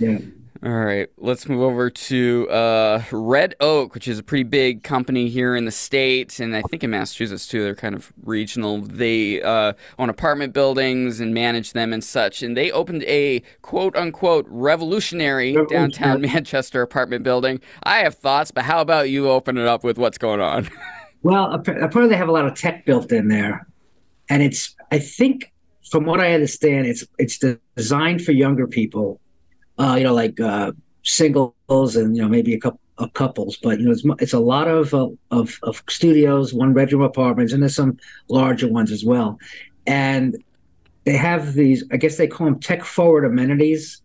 Yeah. 0.00 0.18
All 0.62 0.72
right, 0.72 1.08
let's 1.18 1.48
move 1.48 1.60
over 1.60 1.90
to 1.90 2.48
uh, 2.48 3.02
Red 3.12 3.54
Oak, 3.60 3.94
which 3.94 4.08
is 4.08 4.18
a 4.18 4.22
pretty 4.22 4.44
big 4.44 4.82
company 4.82 5.28
here 5.28 5.54
in 5.54 5.66
the 5.66 5.70
state, 5.70 6.40
and 6.40 6.56
I 6.56 6.62
think 6.62 6.82
in 6.82 6.90
Massachusetts 6.90 7.46
too. 7.46 7.62
They're 7.62 7.74
kind 7.74 7.94
of 7.94 8.10
regional. 8.22 8.80
They 8.80 9.42
uh, 9.42 9.74
own 9.98 10.08
apartment 10.08 10.54
buildings 10.54 11.20
and 11.20 11.34
manage 11.34 11.72
them 11.72 11.92
and 11.92 12.02
such. 12.02 12.42
And 12.42 12.56
they 12.56 12.70
opened 12.70 13.02
a 13.04 13.42
quote 13.60 13.96
unquote 13.96 14.46
revolutionary 14.48 15.56
downtown 15.68 16.20
Manchester 16.22 16.80
apartment 16.80 17.22
building. 17.22 17.60
I 17.82 17.98
have 17.98 18.14
thoughts, 18.14 18.50
but 18.50 18.64
how 18.64 18.80
about 18.80 19.10
you 19.10 19.28
open 19.28 19.58
it 19.58 19.66
up 19.66 19.84
with 19.84 19.98
what's 19.98 20.16
going 20.16 20.40
on? 20.40 20.70
well, 21.22 21.52
apparently 21.52 22.08
they 22.08 22.16
have 22.16 22.28
a 22.28 22.32
lot 22.32 22.46
of 22.46 22.54
tech 22.54 22.86
built 22.86 23.12
in 23.12 23.28
there, 23.28 23.66
and 24.30 24.42
it's 24.42 24.74
I 24.90 25.00
think 25.00 25.52
from 25.90 26.06
what 26.06 26.20
I 26.20 26.32
understand, 26.32 26.86
it's 26.86 27.04
it's 27.18 27.38
designed 27.76 28.22
for 28.22 28.32
younger 28.32 28.66
people 28.66 29.20
uh, 29.78 29.94
you 29.98 30.04
know, 30.04 30.14
like 30.14 30.40
uh, 30.40 30.72
singles 31.02 31.96
and 31.96 32.16
you 32.16 32.22
know 32.22 32.28
maybe 32.28 32.54
a 32.54 32.60
couple 32.60 32.80
of 32.98 33.12
couples, 33.12 33.56
but 33.56 33.78
you 33.78 33.86
know 33.86 33.92
it's 33.92 34.04
it's 34.20 34.32
a 34.32 34.40
lot 34.40 34.68
of 34.68 34.94
uh, 34.94 35.08
of 35.30 35.58
of 35.62 35.82
studios, 35.88 36.54
one 36.54 36.72
bedroom 36.72 37.02
apartments, 37.02 37.52
and 37.52 37.62
there's 37.62 37.76
some 37.76 37.98
larger 38.28 38.68
ones 38.68 38.90
as 38.90 39.04
well, 39.04 39.38
and 39.86 40.36
they 41.04 41.16
have 41.16 41.54
these. 41.54 41.84
I 41.92 41.96
guess 41.96 42.16
they 42.16 42.26
call 42.26 42.46
them 42.46 42.60
tech 42.60 42.84
forward 42.84 43.24
amenities, 43.24 44.02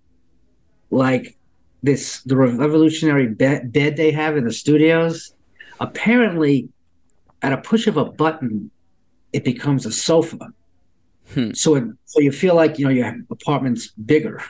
like 0.90 1.38
this 1.84 2.22
the 2.24 2.36
revolutionary 2.36 3.28
bed, 3.28 3.72
bed 3.72 3.98
they 3.98 4.12
have 4.12 4.38
in 4.38 4.44
the 4.44 4.54
studios. 4.54 5.34
Apparently, 5.80 6.70
at 7.42 7.54
a 7.54 7.58
push 7.58 7.88
of 7.88 7.98
a 7.98 8.06
button, 8.06 8.70
it 9.34 9.44
becomes 9.44 9.86
a 9.86 9.92
sofa. 9.92 10.54
Hmm. 11.34 11.54
So 11.54 11.75
it, 11.75 11.86
so 12.06 12.20
you 12.20 12.32
feel 12.32 12.56
like 12.56 12.78
you 12.78 12.86
know 12.86 12.92
your 12.92 13.16
apartment's 13.30 13.88
bigger 13.88 14.42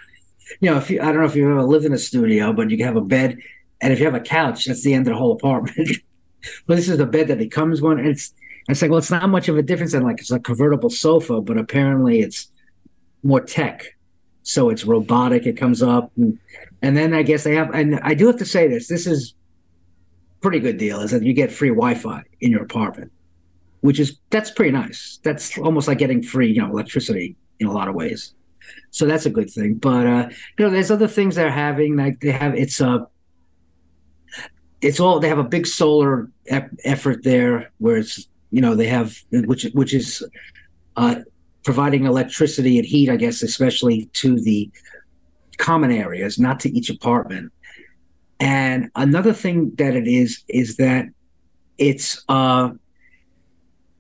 you 0.60 0.70
know, 0.70 0.78
if 0.78 0.90
you, 0.90 1.02
I 1.02 1.06
don't 1.06 1.18
know 1.18 1.26
if 1.26 1.36
you've 1.36 1.50
ever 1.50 1.64
lived 1.64 1.86
in 1.86 1.94
a 1.94 1.98
studio, 1.98 2.54
but 2.54 2.70
you 2.70 2.78
can 2.78 2.86
have 2.86 2.96
a 2.96 3.02
bed, 3.02 3.38
and 3.82 3.94
if 3.94 4.00
you 4.00 4.06
have 4.06 4.16
a 4.16 4.20
couch, 4.20 4.66
that's 4.66 4.84
the 4.84 4.94
end 4.94 5.08
of 5.08 5.14
the 5.14 5.18
whole 5.18 5.34
apartment. 5.34 5.90
but 6.68 6.76
this 6.76 6.90
is 6.90 6.98
the 6.98 7.06
bed 7.06 7.28
that 7.30 7.38
becomes 7.38 7.82
one. 7.82 8.00
And 8.00 8.08
it's 8.08 8.34
it's 8.68 8.82
like, 8.82 8.92
well, 8.92 9.00
it's 9.00 9.12
not 9.12 9.28
much 9.30 9.48
of 9.50 9.58
a 9.58 9.64
difference 9.64 9.94
than 9.94 10.04
like 10.04 10.20
it's 10.20 10.32
a 10.32 10.40
convertible 10.40 10.90
sofa, 10.90 11.42
but 11.42 11.58
apparently 11.58 12.22
it's 12.22 12.52
more 13.24 13.42
tech. 13.42 13.86
So 14.44 14.70
it's 14.70 14.86
robotic. 14.86 15.46
It 15.46 15.58
comes 15.58 15.82
up, 15.84 16.12
and, 16.18 16.40
and 16.82 16.98
then 16.98 17.14
I 17.14 17.22
guess 17.24 17.44
they 17.44 17.56
have. 17.56 17.74
And 17.74 18.00
I 18.00 18.14
do 18.14 18.28
have 18.28 18.38
to 18.38 18.46
say 18.46 18.68
this: 18.68 18.88
this 18.88 19.06
is 19.08 19.36
pretty 20.42 20.60
good 20.60 20.78
deal. 20.78 21.00
Is 21.02 21.12
that 21.12 21.24
you 21.24 21.34
get 21.34 21.52
free 21.52 21.70
Wi-Fi 21.70 22.24
in 22.42 22.52
your 22.52 22.64
apartment. 22.64 23.12
which 23.82 24.00
is 24.00 24.18
that's 24.30 24.52
pretty 24.52 24.72
nice. 24.72 25.20
That's 25.24 25.58
almost 25.58 25.88
like 25.88 25.98
getting 25.98 26.24
free, 26.24 26.52
you 26.52 26.62
know, 26.62 26.70
electricity 26.70 27.36
in 27.60 27.68
a 27.68 27.72
lot 27.72 27.88
of 27.88 27.96
ways. 27.96 28.34
So 28.92 29.06
that's 29.06 29.26
a 29.26 29.30
good 29.30 29.50
thing. 29.50 29.76
But 29.76 30.08
uh, 30.08 30.30
you 30.58 30.66
know, 30.66 30.72
there's 30.72 30.92
other 30.92 31.08
things 31.08 31.36
they're 31.36 31.52
having. 31.52 31.96
Like 31.96 32.20
they 32.20 32.32
have 32.32 32.56
it's 32.56 32.82
a 32.82 32.90
uh, 32.90 33.06
it's 34.82 35.00
all 35.00 35.20
they 35.20 35.30
have 35.30 35.38
a 35.38 35.44
big 35.44 35.68
solar 35.68 36.30
effort 36.84 37.24
there 37.24 37.72
where 37.78 37.98
it's 37.98 38.28
you 38.50 38.62
know 38.62 38.76
they 38.76 38.88
have 38.88 39.16
which 39.32 39.64
which 39.74 39.94
is 39.94 40.24
uh, 40.98 41.16
providing 41.64 42.06
electricity 42.06 42.78
and 42.78 42.88
heat, 42.88 43.10
I 43.10 43.16
guess, 43.16 43.44
especially 43.44 44.06
to 44.14 44.40
the 44.40 44.70
common 45.58 45.92
areas, 45.92 46.40
not 46.40 46.60
to 46.62 46.70
each 46.70 46.90
apartment. 46.90 47.52
And 48.40 48.90
another 48.96 49.34
thing 49.34 49.72
that 49.76 49.96
it 49.96 50.08
is 50.08 50.44
is 50.48 50.78
that 50.78 51.06
it's 51.78 52.24
uh, 52.28 52.72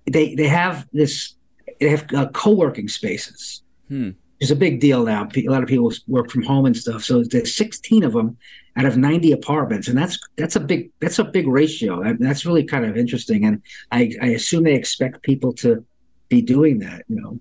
they 0.06 0.36
they 0.36 0.48
have 0.48 0.88
this 0.92 1.36
they 1.80 1.90
have 1.90 2.12
uh, 2.14 2.30
co-working 2.30 2.88
spaces. 2.88 3.62
Hmm. 3.88 4.12
It's 4.42 4.52
a 4.52 4.56
big 4.56 4.80
deal 4.80 5.06
now. 5.06 5.30
A 5.34 5.42
lot 5.48 5.62
of 5.64 5.70
people 5.70 5.94
work 6.08 6.32
from 6.32 6.42
home 6.42 6.66
and 6.66 6.76
stuff. 6.76 7.04
So 7.04 7.24
there's 7.24 7.56
16 7.56 8.04
of 8.04 8.14
them 8.14 8.38
out 8.76 8.86
of 8.86 8.98
90 8.98 9.32
apartments, 9.32 9.88
and 9.88 9.98
that's 9.98 10.20
that's 10.36 10.56
a 10.56 10.60
big 10.60 10.92
that's 11.00 11.20
a 11.20 11.24
big 11.24 11.48
ratio. 11.48 12.02
That's 12.20 12.46
really 12.46 12.64
kind 12.64 12.86
of 12.86 12.98
interesting. 12.98 13.46
And 13.46 13.62
I, 13.92 14.12
I 14.22 14.28
assume 14.28 14.64
they 14.64 14.74
expect 14.74 15.22
people 15.22 15.54
to 15.56 15.86
be 16.28 16.42
doing 16.42 16.80
that. 16.80 17.04
You 17.08 17.22
know. 17.22 17.40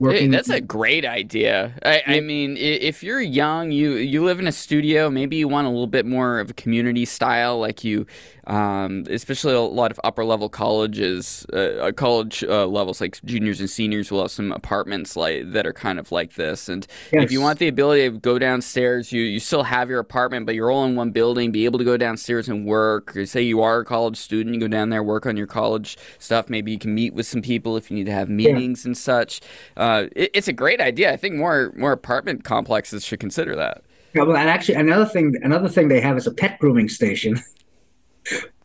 Hey, 0.00 0.26
that's 0.26 0.50
a 0.50 0.60
great 0.60 1.04
idea. 1.04 1.72
I, 1.84 2.02
I, 2.06 2.20
mean, 2.20 2.56
if 2.56 3.04
you're 3.04 3.20
young, 3.20 3.70
you 3.70 3.92
you 3.92 4.24
live 4.24 4.40
in 4.40 4.48
a 4.48 4.52
studio, 4.52 5.08
maybe 5.08 5.36
you 5.36 5.46
want 5.46 5.68
a 5.68 5.70
little 5.70 5.86
bit 5.86 6.04
more 6.04 6.40
of 6.40 6.50
a 6.50 6.52
community 6.54 7.04
style, 7.04 7.60
like 7.60 7.84
you, 7.84 8.04
um, 8.48 9.04
especially 9.08 9.54
a 9.54 9.60
lot 9.60 9.92
of 9.92 10.00
upper 10.02 10.24
level 10.24 10.48
colleges, 10.48 11.46
uh, 11.52 11.56
uh, 11.56 11.92
college 11.92 12.42
uh, 12.42 12.66
levels 12.66 13.00
like 13.00 13.22
juniors 13.24 13.60
and 13.60 13.70
seniors 13.70 14.10
will 14.10 14.22
have 14.22 14.32
some 14.32 14.50
apartments 14.50 15.16
like 15.16 15.52
that 15.52 15.64
are 15.64 15.72
kind 15.72 16.00
of 16.00 16.10
like 16.10 16.34
this. 16.34 16.68
And 16.68 16.86
yes. 17.12 17.22
if 17.22 17.30
you 17.30 17.40
want 17.40 17.60
the 17.60 17.68
ability 17.68 18.10
to 18.10 18.18
go 18.18 18.36
downstairs, 18.40 19.12
you 19.12 19.22
you 19.22 19.38
still 19.38 19.62
have 19.62 19.88
your 19.88 20.00
apartment, 20.00 20.44
but 20.44 20.56
you're 20.56 20.72
all 20.72 20.84
in 20.84 20.96
one 20.96 21.12
building, 21.12 21.52
be 21.52 21.66
able 21.66 21.78
to 21.78 21.84
go 21.84 21.96
downstairs 21.96 22.48
and 22.48 22.66
work. 22.66 23.16
Or 23.16 23.26
say 23.26 23.42
you 23.42 23.62
are 23.62 23.80
a 23.80 23.84
college 23.84 24.16
student, 24.16 24.54
you 24.54 24.60
go 24.60 24.68
down 24.68 24.90
there, 24.90 25.04
work 25.04 25.24
on 25.24 25.36
your 25.36 25.46
college 25.46 25.96
stuff. 26.18 26.50
Maybe 26.50 26.72
you 26.72 26.78
can 26.80 26.94
meet 26.96 27.14
with 27.14 27.26
some 27.26 27.42
people 27.42 27.76
if 27.76 27.92
you 27.92 27.96
need 27.96 28.06
to 28.06 28.12
have 28.12 28.28
meetings 28.28 28.84
yeah. 28.84 28.88
and 28.88 28.98
such. 28.98 29.40
Uh, 29.76 29.83
it, 30.14 30.30
it's 30.34 30.48
a 30.48 30.52
great 30.52 30.80
idea. 30.80 31.12
I 31.12 31.16
think 31.16 31.34
more 31.34 31.72
more 31.76 31.92
apartment 31.92 32.44
complexes 32.44 33.04
should 33.04 33.20
consider 33.20 33.56
that. 33.56 33.82
Yeah, 34.14 34.22
well, 34.22 34.36
and 34.36 34.48
actually, 34.48 34.76
another 34.76 35.06
thing, 35.06 35.34
another 35.42 35.68
thing 35.68 35.88
they 35.88 36.00
have 36.00 36.16
is 36.16 36.26
a 36.26 36.32
pet 36.32 36.58
grooming 36.58 36.88
station. 36.88 37.40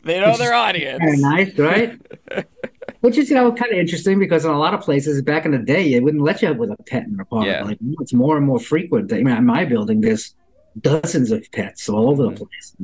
They 0.02 0.18
know 0.18 0.34
their 0.36 0.54
audience. 0.54 0.98
Kind 0.98 1.14
of 1.14 1.20
nice, 1.20 1.58
right? 1.58 2.46
Which 3.00 3.18
is, 3.18 3.28
you 3.28 3.36
know, 3.36 3.52
kind 3.52 3.70
of 3.70 3.78
interesting 3.78 4.18
because 4.18 4.44
in 4.44 4.50
a 4.50 4.58
lot 4.58 4.72
of 4.72 4.80
places 4.80 5.20
back 5.20 5.44
in 5.44 5.50
the 5.52 5.58
day, 5.58 5.92
they 5.92 6.00
wouldn't 6.00 6.22
let 6.22 6.40
you 6.40 6.48
have 6.48 6.56
with 6.56 6.70
a 6.70 6.76
pet 6.84 7.04
in 7.04 7.12
your 7.12 7.22
apartment. 7.22 7.58
Yeah. 7.58 7.64
Like 7.64 7.78
it's 8.00 8.12
more 8.12 8.36
and 8.36 8.46
more 8.46 8.58
frequent. 8.58 9.12
I 9.12 9.16
mean, 9.16 9.36
in 9.36 9.44
my 9.44 9.64
building, 9.66 10.00
there's 10.00 10.34
dozens 10.80 11.30
of 11.30 11.46
pets 11.52 11.88
all 11.88 12.08
over 12.08 12.22
the 12.22 12.30
mm-hmm. 12.30 12.44
place, 12.44 12.76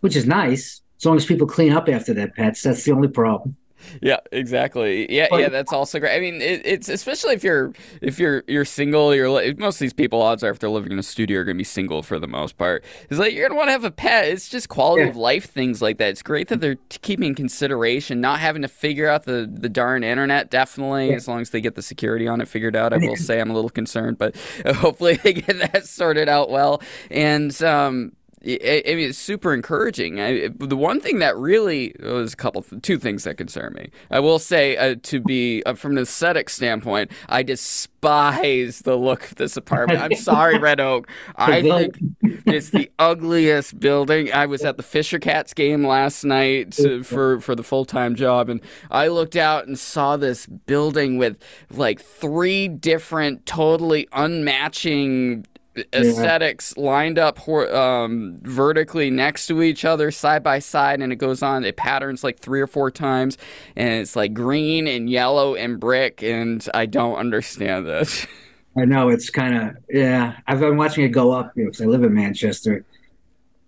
which 0.00 0.16
is 0.16 0.26
nice 0.26 0.80
as 0.98 1.04
long 1.04 1.16
as 1.16 1.26
people 1.26 1.46
clean 1.46 1.72
up 1.72 1.88
after 1.88 2.14
their 2.14 2.28
pets. 2.28 2.62
That's 2.62 2.84
the 2.84 2.92
only 2.92 3.08
problem 3.08 3.56
yeah, 4.00 4.18
exactly. 4.32 5.12
Yeah, 5.12 5.28
yeah, 5.32 5.48
that's 5.48 5.72
also 5.72 5.98
great. 5.98 6.16
I 6.16 6.20
mean, 6.20 6.40
it, 6.40 6.62
it's 6.64 6.88
especially 6.88 7.34
if 7.34 7.44
you're 7.44 7.72
if 8.00 8.18
you're 8.18 8.42
you're 8.46 8.64
single. 8.64 9.14
You're 9.14 9.54
most 9.56 9.76
of 9.76 9.80
these 9.80 9.92
people, 9.92 10.22
odds 10.22 10.42
are, 10.42 10.50
if 10.50 10.58
they're 10.58 10.70
living 10.70 10.92
in 10.92 10.98
a 10.98 11.02
studio, 11.02 11.40
are 11.40 11.44
going 11.44 11.56
to 11.56 11.58
be 11.58 11.64
single 11.64 12.02
for 12.02 12.18
the 12.18 12.26
most 12.26 12.56
part. 12.56 12.84
It's 13.10 13.18
like 13.18 13.32
you're 13.32 13.48
going 13.48 13.56
to 13.56 13.58
want 13.58 13.68
to 13.68 13.72
have 13.72 13.84
a 13.84 13.90
pet. 13.90 14.26
It's 14.26 14.48
just 14.48 14.68
quality 14.68 15.04
yeah. 15.04 15.10
of 15.10 15.16
life 15.16 15.46
things 15.46 15.82
like 15.82 15.98
that. 15.98 16.08
It's 16.08 16.22
great 16.22 16.48
that 16.48 16.60
they're 16.60 16.78
keeping 16.88 17.34
consideration, 17.34 18.20
not 18.20 18.40
having 18.40 18.62
to 18.62 18.68
figure 18.68 19.08
out 19.08 19.24
the 19.24 19.50
the 19.50 19.68
darn 19.68 20.04
internet. 20.04 20.50
Definitely, 20.50 21.10
yeah. 21.10 21.16
as 21.16 21.28
long 21.28 21.40
as 21.40 21.50
they 21.50 21.60
get 21.60 21.74
the 21.74 21.82
security 21.82 22.28
on 22.28 22.40
it 22.40 22.48
figured 22.48 22.76
out. 22.76 22.92
I 22.92 22.98
will 22.98 23.16
say 23.24 23.40
I'm 23.40 23.50
a 23.50 23.54
little 23.54 23.70
concerned, 23.70 24.18
but 24.18 24.36
hopefully 24.66 25.14
they 25.14 25.34
get 25.34 25.58
that 25.72 25.86
sorted 25.86 26.28
out 26.28 26.50
well. 26.50 26.82
And 27.10 27.60
um, 27.62 28.12
I, 28.46 28.82
I 28.86 28.94
mean, 28.94 29.08
it's 29.08 29.18
super 29.18 29.54
encouraging. 29.54 30.20
I, 30.20 30.48
the 30.48 30.76
one 30.76 31.00
thing 31.00 31.18
that 31.20 31.36
really 31.36 31.94
was 32.00 32.34
a 32.34 32.36
couple, 32.36 32.62
two 32.82 32.98
things 32.98 33.24
that 33.24 33.36
concern 33.36 33.72
me. 33.74 33.90
I 34.10 34.20
will 34.20 34.38
say, 34.38 34.76
uh, 34.76 34.96
to 35.04 35.20
be 35.20 35.62
uh, 35.64 35.74
from 35.74 35.92
an 35.92 36.02
aesthetic 36.02 36.50
standpoint, 36.50 37.10
I 37.28 37.42
despise 37.42 38.80
the 38.80 38.96
look 38.96 39.30
of 39.30 39.36
this 39.36 39.56
apartment. 39.56 40.00
I'm 40.00 40.14
sorry, 40.14 40.58
Red 40.58 40.78
Oak. 40.78 41.08
I 41.36 41.62
think 41.62 41.98
it's 42.46 42.70
the 42.70 42.90
ugliest 42.98 43.80
building. 43.80 44.32
I 44.32 44.46
was 44.46 44.62
at 44.62 44.76
the 44.76 44.82
Fisher 44.82 45.18
Cats 45.18 45.54
game 45.54 45.86
last 45.86 46.24
night 46.24 46.74
for 47.04 47.40
for 47.40 47.54
the 47.54 47.62
full 47.62 47.86
time 47.86 48.14
job, 48.14 48.50
and 48.50 48.60
I 48.90 49.08
looked 49.08 49.36
out 49.36 49.66
and 49.66 49.78
saw 49.78 50.16
this 50.18 50.46
building 50.46 51.16
with 51.16 51.38
like 51.70 52.00
three 52.00 52.68
different, 52.68 53.46
totally 53.46 54.06
unmatching 54.12 55.46
aesthetics 55.92 56.74
yeah. 56.76 56.84
lined 56.84 57.18
up 57.18 57.48
um, 57.48 58.38
vertically 58.42 59.10
next 59.10 59.46
to 59.48 59.62
each 59.62 59.84
other, 59.84 60.10
side 60.10 60.42
by 60.42 60.58
side, 60.58 61.00
and 61.00 61.12
it 61.12 61.16
goes 61.16 61.42
on. 61.42 61.64
It 61.64 61.76
patterns 61.76 62.24
like 62.24 62.38
three 62.38 62.60
or 62.60 62.66
four 62.66 62.90
times, 62.90 63.38
and 63.76 63.94
it's 63.94 64.16
like 64.16 64.34
green 64.34 64.86
and 64.86 65.08
yellow 65.10 65.54
and 65.54 65.80
brick, 65.80 66.22
and 66.22 66.66
I 66.74 66.86
don't 66.86 67.16
understand 67.16 67.86
this. 67.86 68.26
I 68.76 68.84
know 68.84 69.08
it's 69.08 69.30
kind 69.30 69.56
of 69.56 69.76
yeah. 69.88 70.36
I've 70.46 70.60
been 70.60 70.76
watching 70.76 71.04
it 71.04 71.10
go 71.10 71.32
up 71.32 71.52
because 71.54 71.78
you 71.78 71.86
know, 71.86 71.92
I 71.92 71.96
live 71.96 72.04
in 72.04 72.14
Manchester, 72.14 72.84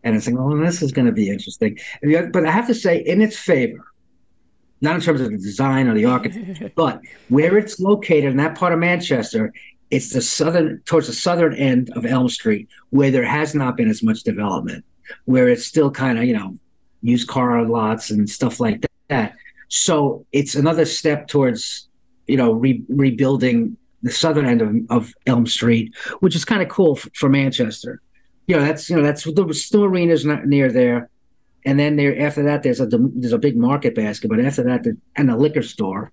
and 0.02 0.16
it's 0.16 0.26
like, 0.26 0.36
well, 0.36 0.56
this 0.56 0.82
is 0.82 0.92
going 0.92 1.06
to 1.06 1.12
be 1.12 1.30
interesting. 1.30 1.78
But 2.02 2.44
I 2.44 2.50
have 2.50 2.66
to 2.66 2.74
say, 2.74 2.98
in 2.98 3.22
its 3.22 3.38
favor, 3.38 3.84
not 4.80 4.96
in 4.96 5.00
terms 5.00 5.20
of 5.20 5.30
the 5.30 5.38
design 5.38 5.88
or 5.88 5.94
the 5.94 6.04
architecture, 6.04 6.72
but 6.76 7.00
where 7.28 7.56
it's 7.56 7.78
located 7.80 8.30
in 8.30 8.36
that 8.38 8.56
part 8.56 8.72
of 8.72 8.78
Manchester, 8.78 9.52
it's 9.90 10.12
the 10.12 10.22
southern 10.22 10.80
towards 10.84 11.06
the 11.06 11.12
southern 11.12 11.54
end 11.54 11.90
of 11.94 12.04
Elm 12.04 12.28
Street 12.28 12.68
where 12.90 13.10
there 13.10 13.24
has 13.24 13.54
not 13.54 13.76
been 13.76 13.88
as 13.88 14.02
much 14.02 14.22
development, 14.22 14.84
where 15.24 15.48
it's 15.48 15.64
still 15.64 15.90
kind 15.90 16.18
of 16.18 16.24
you 16.24 16.36
know 16.36 16.56
used 17.02 17.28
car 17.28 17.64
lots 17.64 18.10
and 18.10 18.28
stuff 18.28 18.58
like 18.60 18.84
that. 19.08 19.34
So 19.68 20.26
it's 20.32 20.54
another 20.54 20.84
step 20.84 21.28
towards 21.28 21.88
you 22.26 22.36
know 22.36 22.52
re- 22.52 22.84
rebuilding 22.88 23.76
the 24.02 24.10
southern 24.10 24.46
end 24.46 24.62
of, 24.62 24.74
of 24.90 25.14
Elm 25.26 25.46
Street, 25.46 25.94
which 26.20 26.36
is 26.36 26.44
kind 26.44 26.62
of 26.62 26.68
cool 26.68 26.96
for, 26.96 27.10
for, 27.14 27.28
Manchester. 27.28 28.00
You 28.46 28.56
know 28.56 28.62
that's 28.62 28.90
you 28.90 28.96
know 28.96 29.02
that's 29.02 29.24
the 29.24 29.54
still 29.54 29.84
arena's 29.84 30.24
not 30.24 30.46
near 30.46 30.70
there, 30.70 31.08
and 31.64 31.78
then 31.78 31.96
there 31.96 32.20
after 32.20 32.42
that 32.42 32.62
there's 32.62 32.80
a 32.80 32.86
there's 32.86 33.32
a 33.32 33.38
big 33.38 33.56
market 33.56 33.94
basket, 33.94 34.28
but 34.28 34.40
after 34.40 34.64
that 34.64 34.86
and 35.14 35.30
a 35.30 35.36
liquor 35.36 35.62
store 35.62 36.12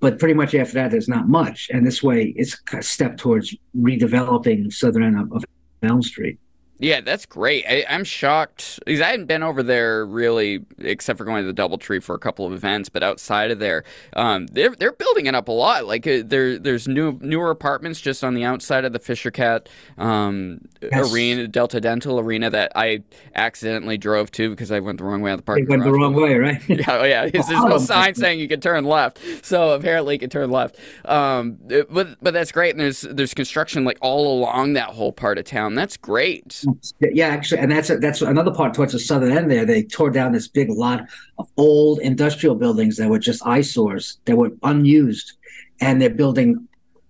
but 0.00 0.18
pretty 0.18 0.34
much 0.34 0.54
after 0.54 0.74
that, 0.74 0.90
there's 0.90 1.08
not 1.08 1.28
much. 1.28 1.68
And 1.72 1.86
this 1.86 2.02
way, 2.02 2.32
it's 2.36 2.56
a 2.72 2.82
step 2.82 3.16
towards 3.16 3.54
redeveloping 3.76 4.72
southern 4.72 5.04
end 5.04 5.18
of, 5.18 5.32
of 5.32 5.44
Elm 5.82 6.02
Street. 6.02 6.38
Yeah, 6.80 7.02
that's 7.02 7.26
great. 7.26 7.66
I, 7.68 7.84
am 7.88 8.04
shocked 8.04 8.80
because 8.86 9.02
I 9.02 9.08
hadn't 9.08 9.26
been 9.26 9.42
over 9.42 9.62
there 9.62 10.06
really, 10.06 10.64
except 10.78 11.18
for 11.18 11.24
going 11.24 11.44
to 11.44 11.52
the 11.52 11.62
DoubleTree 11.62 12.02
for 12.02 12.14
a 12.14 12.18
couple 12.18 12.46
of 12.46 12.54
events. 12.54 12.88
But 12.88 13.02
outside 13.02 13.50
of 13.50 13.58
there, 13.58 13.84
um, 14.14 14.46
they're 14.46 14.74
they're 14.74 14.92
building 14.92 15.26
it 15.26 15.34
up 15.34 15.48
a 15.48 15.52
lot. 15.52 15.84
Like 15.84 16.06
uh, 16.06 16.22
there 16.24 16.58
there's 16.58 16.88
new 16.88 17.18
newer 17.20 17.50
apartments 17.50 18.00
just 18.00 18.24
on 18.24 18.32
the 18.32 18.44
outside 18.44 18.86
of 18.86 18.94
the 18.94 18.98
Fisher 18.98 19.30
Cat 19.30 19.68
um, 19.98 20.62
yes. 20.80 21.12
arena, 21.12 21.46
Delta 21.48 21.82
Dental 21.82 22.18
arena 22.18 22.48
that 22.48 22.72
I 22.74 23.02
accidentally 23.34 23.98
drove 23.98 24.30
to 24.32 24.48
because 24.48 24.72
I 24.72 24.80
went 24.80 24.98
the 24.98 25.04
wrong 25.04 25.20
way 25.20 25.32
on 25.32 25.36
the 25.36 25.42
parking. 25.42 25.64
You 25.64 25.70
went 25.70 25.84
the 25.84 25.92
wrong 25.92 26.14
way, 26.14 26.36
right? 26.36 26.62
yeah, 26.68 26.84
oh, 26.88 27.04
yeah. 27.04 27.28
There's 27.28 27.50
no 27.50 27.76
sign 27.76 28.14
saying 28.14 28.40
you 28.40 28.48
can 28.48 28.60
turn 28.60 28.84
left, 28.84 29.20
so 29.42 29.72
apparently 29.72 30.14
you 30.14 30.18
can 30.18 30.30
turn 30.30 30.50
left. 30.50 30.78
Um, 31.04 31.58
but 31.90 32.16
but 32.22 32.32
that's 32.32 32.52
great, 32.52 32.70
and 32.70 32.80
there's 32.80 33.02
there's 33.02 33.34
construction 33.34 33.84
like 33.84 33.98
all 34.00 34.40
along 34.40 34.72
that 34.74 34.88
whole 34.88 35.12
part 35.12 35.36
of 35.36 35.44
town. 35.44 35.74
That's 35.74 35.98
great. 35.98 36.64
Yeah, 37.00 37.28
actually, 37.28 37.60
and 37.60 37.70
that's 37.70 37.88
that's 38.00 38.22
another 38.22 38.52
part 38.52 38.74
towards 38.74 38.92
the 38.92 38.98
southern 38.98 39.32
end. 39.32 39.50
There, 39.50 39.64
they 39.64 39.82
tore 39.82 40.10
down 40.10 40.32
this 40.32 40.48
big 40.48 40.70
lot 40.70 41.06
of 41.38 41.48
old 41.56 42.00
industrial 42.00 42.54
buildings 42.54 42.96
that 42.96 43.08
were 43.08 43.18
just 43.18 43.46
eyesores 43.46 44.18
that 44.24 44.36
were 44.36 44.50
unused, 44.62 45.32
and 45.80 46.00
they're 46.00 46.10
building 46.10 46.68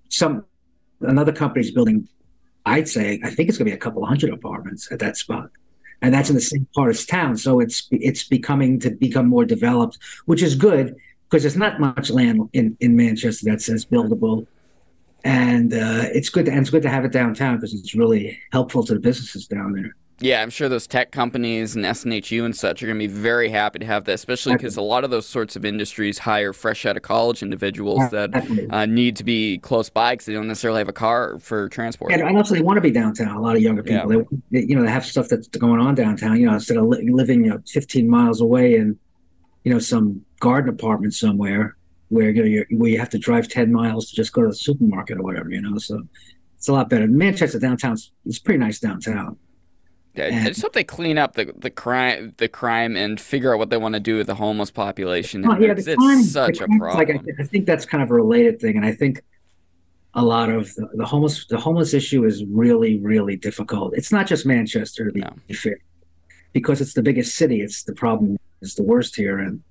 some. 0.09 0.45
Another 1.01 1.33
company's 1.33 1.71
building. 1.71 2.09
I'd 2.67 2.89
say 2.89 3.21
I 3.25 3.31
think 3.31 3.49
it's 3.49 3.59
going 3.59 3.67
to 3.67 3.73
be 3.73 3.77
a 3.77 3.79
couple 3.79 4.05
hundred 4.05 4.33
apartments 4.33 4.91
at 4.93 4.99
that 4.99 5.17
spot, 5.17 5.51
and 6.03 6.13
that's 6.13 6.29
in 6.29 6.35
the 6.35 6.41
same 6.41 6.67
part 6.75 6.91
of 6.91 7.07
town. 7.07 7.37
So 7.37 7.61
it's 7.61 7.89
it's 7.91 8.25
becoming 8.25 8.79
to 8.81 8.91
become 8.91 9.27
more 9.27 9.45
developed, 9.45 9.99
which 10.27 10.43
is 10.43 10.55
good 10.55 10.97
because 11.29 11.43
there's 11.43 11.57
not 11.57 11.81
much 11.81 12.11
land 12.11 12.49
in 12.53 12.77
in 12.81 12.97
Manchester 12.97 13.51
that 13.51 13.63
says 13.63 13.85
buildable 13.87 14.47
and 15.25 15.73
uh, 15.73 16.05
it's 16.13 16.29
good 16.29 16.47
to, 16.47 16.51
and 16.51 16.61
it's 16.61 16.71
good 16.71 16.83
to 16.83 16.91
have 16.91 17.05
it 17.05 17.13
downtown 17.13 17.57
because 17.57 17.75
it's 17.75 17.95
really 17.95 18.39
helpful 18.53 18.85
to 18.85 18.95
the 18.95 19.01
businesses 19.01 19.47
down 19.47 19.73
there. 19.73 19.95
Yeah, 20.23 20.43
I'm 20.43 20.51
sure 20.51 20.69
those 20.69 20.87
tech 20.87 21.13
companies 21.13 21.75
and 21.75 21.85
SNHU 21.85 22.45
and 22.45 22.55
such 22.55 22.83
are 22.83 22.87
going 22.87 22.99
to 22.99 23.09
be 23.09 23.13
very 23.13 23.49
happy 23.49 23.79
to 23.79 23.87
have 23.87 24.05
that, 24.05 24.13
especially 24.13 24.53
because 24.53 24.77
a 24.77 24.83
lot 24.83 25.03
of 25.03 25.11
those 25.11 25.27
sorts 25.27 25.57
of 25.57 25.65
industries 25.65 26.19
hire 26.19 26.53
fresh 26.53 26.85
out 26.85 26.99
of 26.99 27.03
college 27.03 27.43
individuals 27.43 28.11
that 28.11 28.31
uh, 28.71 28.85
need 28.85 29.17
to 29.17 29.25
be 29.25 29.57
close 29.59 29.89
by 29.89 30.13
because 30.13 30.27
they 30.27 30.35
don't 30.35 30.47
necessarily 30.47 30.79
have 30.79 30.91
a 30.91 30.93
car 30.93 31.39
for 31.39 31.71
transport. 31.71 32.13
And 32.13 32.23
I 32.23 32.35
also, 32.35 32.55
they 32.55 32.61
want 32.61 32.77
to 32.77 32.83
be 32.83 32.91
downtown. 32.91 33.35
A 33.35 33.41
lot 33.41 33.57
of 33.57 33.63
younger 33.63 33.83
people, 33.83 34.13
yeah. 34.13 34.23
they, 34.51 34.61
you 34.61 34.77
know, 34.77 34.83
they 34.83 34.91
have 34.91 35.07
stuff 35.07 35.29
that's 35.29 35.49
going 35.49 35.81
on 35.81 35.95
downtown. 35.95 36.39
You 36.39 36.47
know, 36.47 36.55
instead 36.55 36.77
of 36.77 36.85
li- 36.85 37.09
living 37.11 37.45
you 37.45 37.51
know, 37.51 37.63
15 37.67 38.09
miles 38.09 38.43
away 38.43 38.75
in, 38.75 38.99
you 39.65 39.73
know, 39.73 39.79
some 39.79 40.23
garden 40.39 40.69
apartment 40.69 41.15
somewhere, 41.15 41.77
where 42.11 42.31
you 42.31 42.43
know 42.43 42.49
you're, 42.49 42.67
where 42.71 42.91
you 42.91 42.99
have 42.99 43.11
to 43.11 43.19
drive 43.19 43.49
ten 43.49 43.73
miles 43.73 44.11
to 44.11 44.17
just 44.17 44.33
go 44.33 44.43
to 44.43 44.49
the 44.49 44.55
supermarket 44.55 45.19
or 45.19 45.23
whatever. 45.23 45.49
You 45.49 45.63
know, 45.63 45.79
so 45.79 46.03
it's 46.57 46.69
a 46.69 46.73
lot 46.73 46.91
better. 46.91 47.07
Manchester 47.07 47.59
downtown 47.59 47.97
it's 48.27 48.39
pretty 48.39 48.59
nice 48.59 48.79
downtown. 48.79 49.39
Yeah, 50.15 50.43
I 50.45 50.49
just 50.49 50.61
hope 50.61 50.73
they 50.73 50.85
clean 50.85 51.19
up 51.19 51.35
the 51.35 51.55
the 51.57 51.71
crime 51.71 52.35
the 52.39 52.49
crime 52.49 52.97
and 52.97 53.21
figure 53.21 53.55
out 53.55 53.59
what 53.59 53.71
they 53.71 53.77
want 53.77 53.95
to 53.95 54.01
do 54.01 54.17
with 54.17 54.27
the 54.27 54.35
homeless 54.35 54.71
population. 54.71 55.47
Oh, 55.49 55.57
yeah, 55.59 55.73
the 55.73 55.95
crime, 55.95 56.19
it's 56.19 56.33
such 56.33 56.61
a 56.61 56.67
problem. 56.67 56.97
Like 56.97 57.11
I, 57.11 57.43
I, 57.43 57.45
think 57.45 57.65
that's 57.65 57.87
kind 57.87 58.03
of 58.03 58.11
a 58.11 58.15
related 58.15 58.61
thing, 58.61 58.77
and 58.77 58.85
I 58.85 58.93
think 58.93 59.23
a 60.15 60.25
lot 60.25 60.51
of 60.51 60.75
the, 60.75 60.89
the, 60.95 61.07
homeless 61.07 61.47
the 61.47 61.59
homeless 61.59 61.95
issue 61.95 62.25
is 62.25 62.45
really 62.45 62.99
really 62.99 63.37
difficult. 63.37 63.95
It's 63.97 64.11
not 64.11 64.27
just 64.27 64.45
Manchester 64.45 65.07
to 65.07 65.13
be 65.13 65.21
no. 65.21 65.33
fair, 65.55 65.79
because 66.53 66.81
it's 66.81 66.95
the 66.95 67.03
biggest 67.03 67.37
city. 67.37 67.61
It's 67.61 67.85
the 67.85 67.95
problem 67.95 68.37
is 68.63 68.75
the 68.75 68.83
worst 68.83 69.15
here, 69.15 69.39
and 69.39 69.63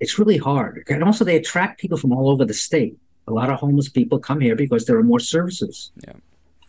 it's 0.00 0.18
really 0.18 0.38
hard. 0.38 0.84
And 0.88 1.04
also, 1.04 1.24
they 1.24 1.36
attract 1.36 1.80
people 1.80 1.98
from 1.98 2.12
all 2.12 2.28
over 2.30 2.44
the 2.44 2.54
state. 2.54 2.96
A 3.26 3.32
lot 3.32 3.50
of 3.50 3.60
homeless 3.60 3.88
people 3.88 4.18
come 4.18 4.40
here 4.40 4.56
because 4.56 4.86
there 4.86 4.96
are 4.96 5.02
more 5.04 5.20
services. 5.20 5.92
Yeah 6.06 6.14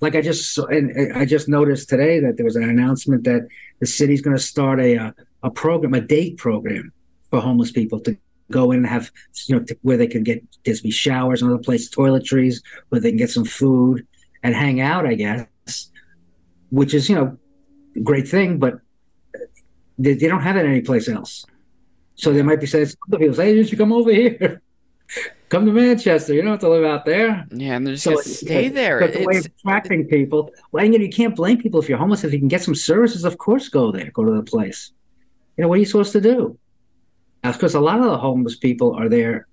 like 0.02 0.16
I 0.16 0.22
just 0.22 0.58
and 0.58 1.14
I 1.14 1.26
just 1.26 1.48
noticed 1.48 1.88
today 1.88 2.20
that 2.20 2.36
there 2.36 2.44
was 2.44 2.56
an 2.56 2.64
announcement 2.64 3.24
that 3.24 3.48
the 3.80 3.86
city's 3.86 4.22
going 4.22 4.36
to 4.36 4.42
start 4.44 4.80
a 4.80 4.98
uh, 4.98 5.12
a 5.44 5.52
program, 5.52 5.94
a 5.94 6.02
date 6.02 6.38
program 6.38 6.92
for 7.30 7.40
homeless 7.40 7.72
people 7.72 8.00
to 8.02 8.18
go 8.50 8.72
in 8.72 8.80
and 8.80 8.88
have 8.88 9.12
you 9.46 9.56
know 9.56 9.64
to, 9.64 9.78
where 9.84 9.98
they 9.98 10.08
can 10.08 10.24
get 10.24 10.44
there's 10.66 10.82
be 10.82 10.92
showers 10.92 11.42
and 11.42 11.52
other 11.52 11.62
places, 11.62 11.90
toiletries 11.90 12.62
where 12.90 13.00
they 13.00 13.12
can 13.12 13.18
get 13.18 13.30
some 13.30 13.46
food 13.46 14.06
and 14.44 14.56
hang 14.56 14.82
out. 14.82 15.06
I 15.06 15.14
guess, 15.14 15.92
which 16.72 16.94
is 16.94 17.08
you 17.08 17.16
know, 17.16 17.38
great 18.04 18.28
thing, 18.28 18.58
but 18.58 18.80
they, 20.00 20.16
they 20.16 20.28
don't 20.28 20.42
have 20.42 20.58
it 20.58 20.66
anyplace 20.66 21.08
else. 21.08 21.46
So 22.22 22.32
they 22.32 22.44
might 22.44 22.60
be 22.60 22.68
saying, 22.68 22.88
hey, 23.12 23.56
you 23.56 23.64
should 23.64 23.80
come 23.80 23.92
over 23.92 24.12
here 24.12 24.62
come 25.50 25.66
to 25.66 25.72
Manchester. 25.72 26.34
You 26.34 26.44
don't 26.44 26.52
have 26.52 26.60
to 26.60 26.70
live 26.70 26.86
out 26.86 27.04
there. 27.04 27.46
Yeah, 27.52 27.76
and 27.76 27.86
they're 27.86 27.96
just 27.96 28.04
so 28.04 28.12
gonna 28.12 28.24
stay 28.24 28.70
there. 28.70 29.00
It's 29.00 29.18
a 29.18 29.26
way 29.26 29.38
of 29.38 29.46
attracting 29.48 30.06
people. 30.06 30.52
Well, 30.72 30.86
you, 30.86 30.92
know, 30.92 30.98
you 31.04 31.10
can't 31.10 31.36
blame 31.36 31.58
people 31.58 31.80
if 31.82 31.90
you're 31.90 31.98
homeless. 31.98 32.24
If 32.24 32.32
you 32.32 32.38
can 32.38 32.48
get 32.48 32.62
some 32.62 32.76
services, 32.76 33.26
of 33.26 33.38
course, 33.38 33.70
go 33.70 33.92
there. 33.92 34.12
Go 34.12 34.24
to 34.24 34.32
the 34.32 34.44
place. 34.44 34.92
You 35.58 35.64
know, 35.64 35.68
what 35.68 35.76
are 35.76 35.80
you 35.80 35.86
supposed 35.86 36.14
to 36.14 36.22
do? 36.22 36.58
Because 37.42 37.74
a 37.74 37.80
lot 37.80 38.00
of 38.00 38.06
the 38.06 38.18
homeless 38.18 38.56
people 38.56 38.94
are 38.94 39.10
there. 39.10 39.48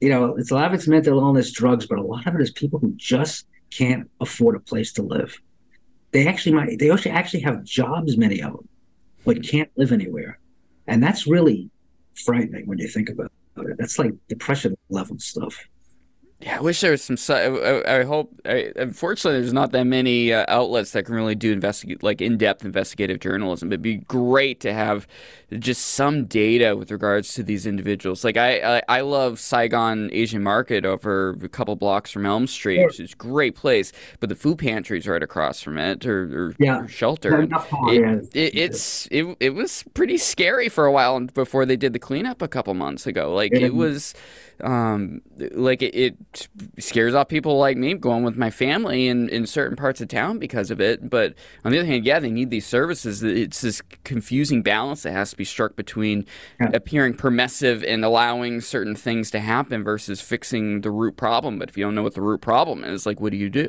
You 0.00 0.08
know, 0.08 0.36
it's 0.36 0.50
a 0.50 0.54
lot 0.54 0.66
of 0.66 0.72
it's 0.72 0.88
mental 0.88 1.20
illness, 1.20 1.52
drugs, 1.52 1.86
but 1.86 1.98
a 1.98 2.02
lot 2.02 2.26
of 2.26 2.34
it 2.34 2.40
is 2.40 2.50
people 2.50 2.78
who 2.78 2.92
just 2.96 3.46
can't 3.70 4.10
afford 4.20 4.56
a 4.56 4.60
place 4.60 4.92
to 4.94 5.02
live. 5.02 5.38
They 6.12 6.26
actually 6.26 6.52
might. 6.52 6.78
They 6.78 6.90
actually 6.90 7.12
actually 7.12 7.40
have 7.40 7.62
jobs, 7.62 8.16
many 8.16 8.40
of 8.40 8.52
them, 8.52 8.68
but 9.24 9.42
can't 9.42 9.70
live 9.76 9.92
anywhere, 9.92 10.38
and 10.86 11.02
that's 11.02 11.26
really 11.26 11.70
frightening 12.14 12.66
when 12.66 12.78
you 12.78 12.88
think 12.88 13.08
about 13.08 13.30
it. 13.56 13.76
That's 13.78 13.98
like 13.98 14.12
depression 14.28 14.76
level 14.88 15.18
stuff. 15.18 15.68
Yeah, 16.44 16.58
I 16.58 16.60
wish 16.60 16.82
there 16.82 16.90
was 16.90 17.02
some. 17.02 17.16
I, 17.34 18.00
I 18.00 18.04
hope. 18.04 18.38
I, 18.44 18.70
unfortunately, 18.76 19.40
there's 19.40 19.54
not 19.54 19.72
that 19.72 19.84
many 19.84 20.30
uh, 20.30 20.44
outlets 20.46 20.90
that 20.90 21.06
can 21.06 21.14
really 21.14 21.34
do 21.34 21.50
investigate 21.52 22.02
like 22.02 22.20
in-depth 22.20 22.66
investigative 22.66 23.18
journalism. 23.18 23.70
It'd 23.70 23.80
be 23.80 23.96
great 23.96 24.60
to 24.60 24.74
have 24.74 25.06
just 25.58 25.80
some 25.80 26.26
data 26.26 26.76
with 26.76 26.90
regards 26.90 27.32
to 27.34 27.42
these 27.42 27.64
individuals. 27.64 28.24
Like 28.24 28.36
I, 28.36 28.76
I, 28.76 28.82
I 28.88 29.00
love 29.00 29.40
Saigon 29.40 30.10
Asian 30.12 30.42
Market 30.42 30.84
over 30.84 31.30
a 31.42 31.48
couple 31.48 31.76
blocks 31.76 32.10
from 32.10 32.26
Elm 32.26 32.46
Street, 32.46 32.76
sure. 32.76 32.86
which 32.88 33.00
is 33.00 33.14
a 33.14 33.16
great 33.16 33.54
place. 33.54 33.90
But 34.20 34.28
the 34.28 34.34
food 34.34 34.58
pantry's 34.58 35.08
right 35.08 35.22
across 35.22 35.62
from 35.62 35.78
it, 35.78 36.04
or, 36.04 36.48
or, 36.48 36.54
yeah. 36.58 36.80
or 36.80 36.88
shelter. 36.88 37.40
It, 37.40 37.50
yeah. 37.50 38.16
it, 38.34 38.54
it's 38.54 39.08
it, 39.10 39.34
it 39.40 39.54
was 39.54 39.82
pretty 39.94 40.18
scary 40.18 40.68
for 40.68 40.84
a 40.84 40.92
while 40.92 41.18
before 41.20 41.64
they 41.64 41.76
did 41.76 41.94
the 41.94 41.98
cleanup 41.98 42.42
a 42.42 42.48
couple 42.48 42.74
months 42.74 43.06
ago. 43.06 43.32
Like 43.32 43.54
it 43.54 43.74
was 43.74 44.12
um, 44.62 45.20
like 45.52 45.82
it, 45.82 45.94
it, 45.94 46.48
scares 46.78 47.14
off 47.14 47.28
people 47.28 47.58
like 47.58 47.76
me 47.76 47.94
going 47.94 48.22
with 48.22 48.36
my 48.36 48.50
family 48.50 49.08
in, 49.08 49.28
in 49.28 49.46
certain 49.46 49.76
parts 49.76 50.00
of 50.00 50.08
town 50.08 50.38
because 50.38 50.70
of 50.70 50.80
it. 50.80 51.10
But 51.10 51.34
on 51.64 51.72
the 51.72 51.78
other 51.78 51.86
hand, 51.86 52.04
yeah, 52.04 52.20
they 52.20 52.30
need 52.30 52.50
these 52.50 52.66
services. 52.66 53.22
It's 53.22 53.60
this 53.60 53.82
confusing 54.04 54.62
balance 54.62 55.02
that 55.02 55.12
has 55.12 55.30
to 55.30 55.36
be 55.36 55.44
struck 55.44 55.76
between 55.76 56.26
yeah. 56.60 56.70
appearing 56.72 57.14
permissive 57.14 57.82
and 57.84 58.04
allowing 58.04 58.60
certain 58.60 58.94
things 58.94 59.30
to 59.32 59.40
happen 59.40 59.82
versus 59.82 60.20
fixing 60.20 60.82
the 60.82 60.90
root 60.90 61.16
problem. 61.16 61.58
But 61.58 61.68
if 61.68 61.76
you 61.76 61.84
don't 61.84 61.94
know 61.94 62.02
what 62.02 62.14
the 62.14 62.22
root 62.22 62.40
problem 62.40 62.84
is, 62.84 63.06
like, 63.06 63.20
what 63.20 63.32
do 63.32 63.36
you 63.36 63.50
do? 63.50 63.68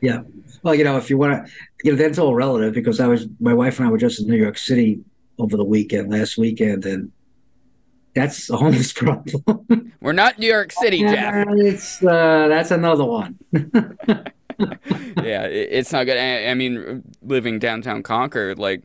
Yeah. 0.00 0.22
Well, 0.62 0.74
you 0.74 0.84
know, 0.84 0.96
if 0.96 1.10
you 1.10 1.18
want 1.18 1.46
to, 1.46 1.52
you 1.82 1.92
know, 1.92 1.98
that's 1.98 2.18
all 2.18 2.34
relative 2.34 2.74
because 2.74 3.00
I 3.00 3.06
was, 3.06 3.26
my 3.40 3.54
wife 3.54 3.78
and 3.78 3.88
I 3.88 3.90
were 3.90 3.98
just 3.98 4.20
in 4.20 4.28
New 4.28 4.36
York 4.36 4.58
City 4.58 5.00
over 5.38 5.56
the 5.56 5.64
weekend, 5.64 6.10
last 6.10 6.36
weekend, 6.38 6.84
and 6.84 7.10
that's 8.18 8.50
a 8.50 8.56
homeless 8.56 8.92
problem. 9.02 9.92
We're 10.00 10.12
not 10.12 10.38
New 10.38 10.48
York 10.48 10.72
City, 10.72 11.00
Jeff. 11.00 11.46
It's 11.50 12.02
uh, 12.02 12.48
that's 12.48 12.70
another 12.70 13.04
one. 13.04 13.38
yeah, 13.52 15.44
it's 15.44 15.92
not 15.92 16.04
good. 16.04 16.16
I, 16.16 16.50
I 16.50 16.54
mean, 16.54 17.04
living 17.22 17.58
downtown 17.58 18.02
Concord, 18.02 18.58
like 18.58 18.82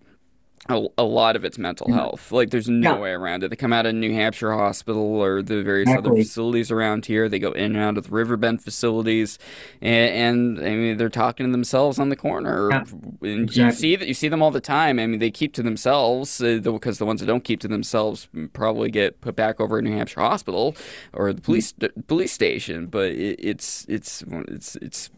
a, 0.69 0.85
a, 0.97 1.03
lot 1.03 1.35
of 1.35 1.43
it's 1.43 1.57
mental 1.57 1.91
health. 1.91 2.31
Like 2.31 2.49
there's 2.49 2.69
no 2.69 2.95
yeah. 2.95 2.99
way 2.99 3.11
around 3.11 3.43
it. 3.43 3.49
They 3.49 3.55
come 3.55 3.73
out 3.73 3.85
of 3.85 3.93
New 3.95 4.13
Hampshire 4.13 4.53
Hospital 4.53 5.21
or 5.21 5.41
the 5.41 5.61
various 5.61 5.89
exactly. 5.89 6.11
other 6.11 6.23
facilities 6.23 6.71
around 6.71 7.05
here. 7.05 7.27
They 7.27 7.39
go 7.39 7.51
in 7.51 7.75
and 7.75 7.83
out 7.83 7.97
of 7.97 8.05
the 8.05 8.11
Riverbend 8.11 8.63
facilities, 8.63 9.39
and, 9.81 10.57
and 10.57 10.65
I 10.65 10.75
mean 10.75 10.97
they're 10.97 11.09
talking 11.09 11.45
to 11.45 11.51
themselves 11.51 11.99
on 11.99 12.09
the 12.09 12.15
corner. 12.15 12.69
Yeah. 12.71 12.83
And 13.21 13.49
exactly. 13.49 13.63
you 13.63 13.71
see 13.71 13.95
that 13.97 14.07
you 14.07 14.13
see 14.13 14.29
them 14.29 14.41
all 14.41 14.51
the 14.51 14.61
time. 14.61 14.99
I 14.99 15.07
mean 15.07 15.19
they 15.19 15.31
keep 15.31 15.53
to 15.55 15.63
themselves 15.63 16.41
uh, 16.41 16.59
because 16.63 16.97
the 16.97 17.05
ones 17.05 17.19
that 17.19 17.27
don't 17.27 17.43
keep 17.43 17.59
to 17.61 17.67
themselves 17.67 18.29
probably 18.53 18.89
get 18.89 19.19
put 19.19 19.35
back 19.35 19.59
over 19.59 19.79
in 19.79 19.85
New 19.85 19.95
Hampshire 19.95 20.21
Hospital 20.21 20.75
or 21.11 21.33
the 21.33 21.41
police 21.41 21.73
mm-hmm. 21.73 22.01
police 22.01 22.31
station. 22.31 22.87
But 22.87 23.11
it, 23.11 23.39
it's 23.39 23.85
it's 23.89 24.23
it's 24.29 24.77
it's 24.77 25.09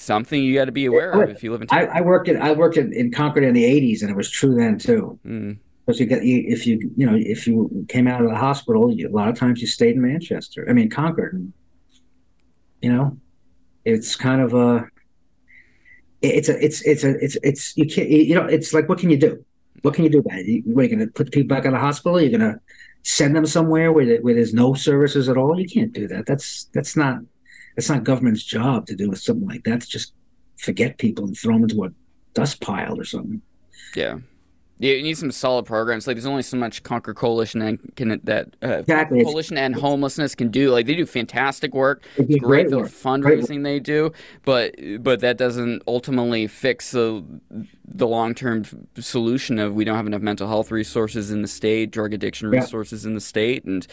something 0.00 0.42
you 0.42 0.54
got 0.54 0.66
to 0.66 0.72
be 0.72 0.86
aware 0.86 1.10
of 1.12 1.30
if 1.30 1.42
you 1.42 1.52
live 1.52 1.62
in. 1.62 1.68
I, 1.70 1.86
I, 1.86 2.00
worked 2.00 2.28
in 2.28 2.40
I 2.40 2.52
worked 2.52 2.76
in, 2.76 2.92
in, 2.92 3.10
Concord 3.10 3.44
in 3.44 3.54
the 3.54 3.64
'80s, 3.64 4.02
and 4.02 4.10
it 4.10 4.16
was 4.16 4.30
true 4.30 4.54
then 4.54 4.78
too. 4.78 5.18
Mm. 5.26 5.58
Because 5.84 6.00
you 6.00 6.06
get 6.06 6.24
you, 6.24 6.44
if 6.46 6.66
you 6.66 6.92
you 6.96 7.06
know 7.06 7.16
if 7.16 7.46
you 7.46 7.86
came 7.88 8.06
out 8.06 8.22
of 8.22 8.30
the 8.30 8.36
hospital, 8.36 8.92
you, 8.92 9.08
a 9.08 9.10
lot 9.10 9.28
of 9.28 9.38
times 9.38 9.60
you 9.60 9.66
stayed 9.66 9.96
in 9.96 10.02
Manchester. 10.02 10.66
I 10.68 10.72
mean 10.72 10.90
Concord. 10.90 11.52
You 12.82 12.92
know, 12.92 13.18
it's 13.84 14.14
kind 14.14 14.40
of 14.40 14.54
a. 14.54 14.88
It's 16.20 16.48
a 16.48 16.64
it's 16.64 16.82
it's 16.82 17.04
a 17.04 17.10
it's 17.24 17.36
it's 17.42 17.76
you 17.76 17.86
can't 17.86 18.08
you 18.08 18.34
know 18.34 18.44
it's 18.44 18.74
like 18.74 18.88
what 18.88 18.98
can 18.98 19.10
you 19.10 19.16
do? 19.16 19.44
What 19.82 19.94
can 19.94 20.04
you 20.04 20.10
do 20.10 20.18
about 20.18 20.38
it? 20.38 20.46
You, 20.46 20.62
what, 20.66 20.80
are 20.80 20.88
you 20.88 20.96
going 20.96 21.06
to 21.06 21.12
put 21.12 21.30
people 21.30 21.54
back 21.54 21.64
in 21.64 21.72
the 21.72 21.78
hospital? 21.78 22.20
You're 22.20 22.36
going 22.36 22.52
to 22.52 22.60
send 23.04 23.36
them 23.36 23.46
somewhere 23.46 23.92
where, 23.92 24.18
where 24.18 24.34
there's 24.34 24.52
no 24.52 24.74
services 24.74 25.28
at 25.28 25.36
all? 25.36 25.58
You 25.58 25.68
can't 25.68 25.92
do 25.92 26.08
that. 26.08 26.26
That's 26.26 26.68
that's 26.74 26.96
not 26.96 27.20
it's 27.78 27.88
not 27.88 28.02
government's 28.04 28.42
job 28.42 28.86
to 28.88 28.96
do 28.96 29.14
something 29.14 29.48
like 29.48 29.62
that. 29.64 29.80
To 29.80 29.88
just 29.88 30.12
forget 30.58 30.98
people 30.98 31.24
and 31.24 31.38
throw 31.38 31.54
them 31.54 31.62
into 31.62 31.84
a 31.84 31.90
dust 32.34 32.60
pile 32.60 33.00
or 33.00 33.04
something. 33.04 33.40
Yeah. 33.94 34.18
Yeah, 34.80 34.94
you 34.94 35.02
need 35.02 35.18
some 35.18 35.32
solid 35.32 35.66
programs. 35.66 36.06
Like, 36.06 36.14
there's 36.14 36.26
only 36.26 36.42
so 36.42 36.56
much 36.56 36.84
Concord 36.84 37.16
Coalition 37.16 37.62
and 37.62 37.96
can, 37.96 38.20
that 38.22 38.54
uh, 38.62 38.78
exactly. 38.78 39.24
Coalition 39.24 39.58
and 39.58 39.74
homelessness 39.74 40.36
can 40.36 40.50
do. 40.50 40.70
Like, 40.70 40.86
they 40.86 40.94
do 40.94 41.04
fantastic 41.04 41.74
work. 41.74 42.04
It's 42.16 42.28
great, 42.36 42.68
great 42.68 42.70
the 42.70 42.76
fundraising 42.82 43.64
they 43.64 43.80
do, 43.80 44.12
but 44.44 44.76
but 45.00 45.18
that 45.18 45.36
doesn't 45.36 45.82
ultimately 45.88 46.46
fix 46.46 46.92
the 46.92 47.24
the 47.84 48.06
long 48.06 48.36
term 48.36 48.64
solution 49.00 49.58
of 49.58 49.74
we 49.74 49.84
don't 49.84 49.96
have 49.96 50.06
enough 50.06 50.22
mental 50.22 50.46
health 50.46 50.70
resources 50.70 51.32
in 51.32 51.42
the 51.42 51.48
state, 51.48 51.90
drug 51.90 52.14
addiction 52.14 52.48
resources 52.48 53.02
yeah. 53.02 53.08
in 53.08 53.14
the 53.14 53.20
state, 53.20 53.64
and 53.64 53.84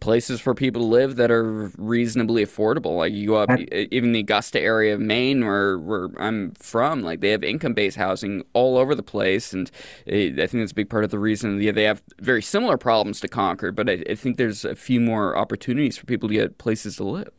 places 0.00 0.40
for 0.40 0.54
people 0.54 0.82
to 0.82 0.86
live 0.86 1.16
that 1.16 1.30
are 1.30 1.72
reasonably 1.76 2.44
affordable. 2.44 2.96
Like 2.98 3.12
you 3.12 3.28
go 3.28 3.36
up, 3.36 3.50
even 3.72 4.12
the 4.12 4.20
Augusta 4.20 4.60
area 4.60 4.94
of 4.94 5.00
Maine, 5.00 5.44
where 5.44 5.78
where 5.78 6.08
I'm 6.18 6.52
from, 6.52 7.02
like 7.02 7.20
they 7.20 7.30
have 7.30 7.42
income 7.42 7.74
based 7.74 7.96
housing 7.96 8.44
all 8.52 8.78
over 8.78 8.94
the 8.94 9.02
place, 9.02 9.52
and 9.52 9.70
I 10.06 10.10
think 10.10 10.52
that's 10.52 10.72
a 10.72 10.74
big 10.74 10.90
part 10.90 11.04
of 11.04 11.10
the 11.10 11.18
reason. 11.18 11.60
Yeah, 11.60 11.72
they 11.72 11.84
have 11.84 12.02
very 12.20 12.42
similar 12.42 12.76
problems 12.76 13.20
to 13.20 13.28
Concord, 13.28 13.74
but 13.74 13.88
I, 13.88 14.04
I 14.10 14.14
think 14.14 14.36
there's 14.36 14.64
a 14.64 14.74
few 14.74 15.00
more 15.00 15.36
opportunities 15.36 15.96
for 15.96 16.06
people 16.06 16.28
to 16.28 16.34
get 16.34 16.58
places 16.58 16.96
to 16.96 17.04
live. 17.04 17.30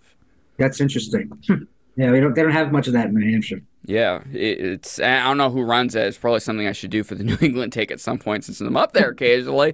That's 0.58 0.82
interesting. 0.82 1.32
Yeah, 1.98 2.12
they 2.12 2.20
don't. 2.20 2.36
They 2.36 2.44
don't 2.44 2.52
have 2.52 2.72
much 2.72 2.86
of 2.86 2.94
that 2.94 3.08
in 3.08 3.16
New 3.16 3.32
Hampshire. 3.32 3.60
Yeah, 3.86 4.22
it, 4.32 4.60
it's. 4.60 5.00
I 5.00 5.24
don't 5.24 5.38
know 5.38 5.50
who 5.50 5.64
runs 5.64 5.96
it. 5.96 6.06
It's 6.06 6.18
probably 6.18 6.42
something 6.42 6.68
I 6.68 6.72
should 6.72 6.92
do 6.92 7.04
for 7.04 7.16
the 7.16 7.24
New 7.26 7.38
England 7.42 7.74
take 7.74 7.90
at 7.90 8.00
some 8.00 8.20
point 8.20 8.46
since 8.46 8.62
I'm 8.62 8.78
up 8.78 8.94
there 8.94 9.10
occasionally, 9.10 9.74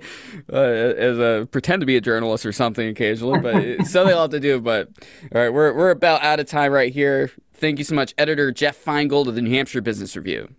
uh, 0.51 0.55
as 0.55 1.19
a 1.19 1.47
pretend 1.51 1.81
to 1.81 1.85
be 1.85 1.97
a 1.97 2.01
journalist 2.01 2.45
or 2.45 2.53
something 2.53 2.87
occasionally. 2.87 3.39
But 3.39 3.55
it's 3.55 3.91
something 3.91 4.13
I'll 4.13 4.21
have 4.21 4.31
to 4.31 4.39
do. 4.39 4.61
But 4.61 4.87
all 5.35 5.41
right, 5.41 5.49
we're 5.49 5.73
we're 5.73 5.91
about 5.91 6.23
out 6.23 6.39
of 6.39 6.47
time 6.47 6.71
right 6.71 6.93
here. 6.93 7.29
Thank 7.53 7.77
you 7.77 7.83
so 7.83 7.93
much, 7.93 8.13
editor 8.17 8.53
Jeff 8.53 8.81
Feingold 8.83 9.27
of 9.27 9.35
the 9.35 9.41
New 9.41 9.51
Hampshire 9.51 9.81
Business 9.81 10.15
Review. 10.15 10.53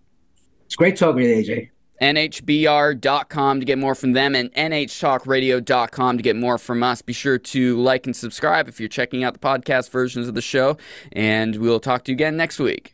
It's 0.66 0.77
great 0.77 0.96
talking 0.96 1.22
to 1.22 1.29
you, 1.29 1.42
AJ 1.42 1.70
nhbr.com 2.00 3.61
to 3.61 3.66
get 3.66 3.78
more 3.78 3.94
from 3.94 4.12
them 4.12 4.35
and 4.35 4.52
nhtalkradio.com 4.54 6.16
to 6.16 6.22
get 6.22 6.37
more 6.37 6.59
from 6.59 6.83
us. 6.83 7.02
Be 7.02 7.12
sure 7.12 7.38
to 7.38 7.80
like 7.80 8.07
and 8.07 8.14
subscribe 8.14 8.68
if 8.68 8.80
you're 8.80 8.88
checking 8.88 9.24
out 9.24 9.33
the 9.33 9.38
podcast 9.38 9.90
versions 9.90 10.28
of 10.28 10.35
the 10.35 10.42
show, 10.42 10.76
and 11.12 11.57
we'll 11.57 11.80
talk 11.80 12.04
to 12.04 12.12
you 12.12 12.16
again 12.16 12.37
next 12.37 12.59
week. 12.59 12.93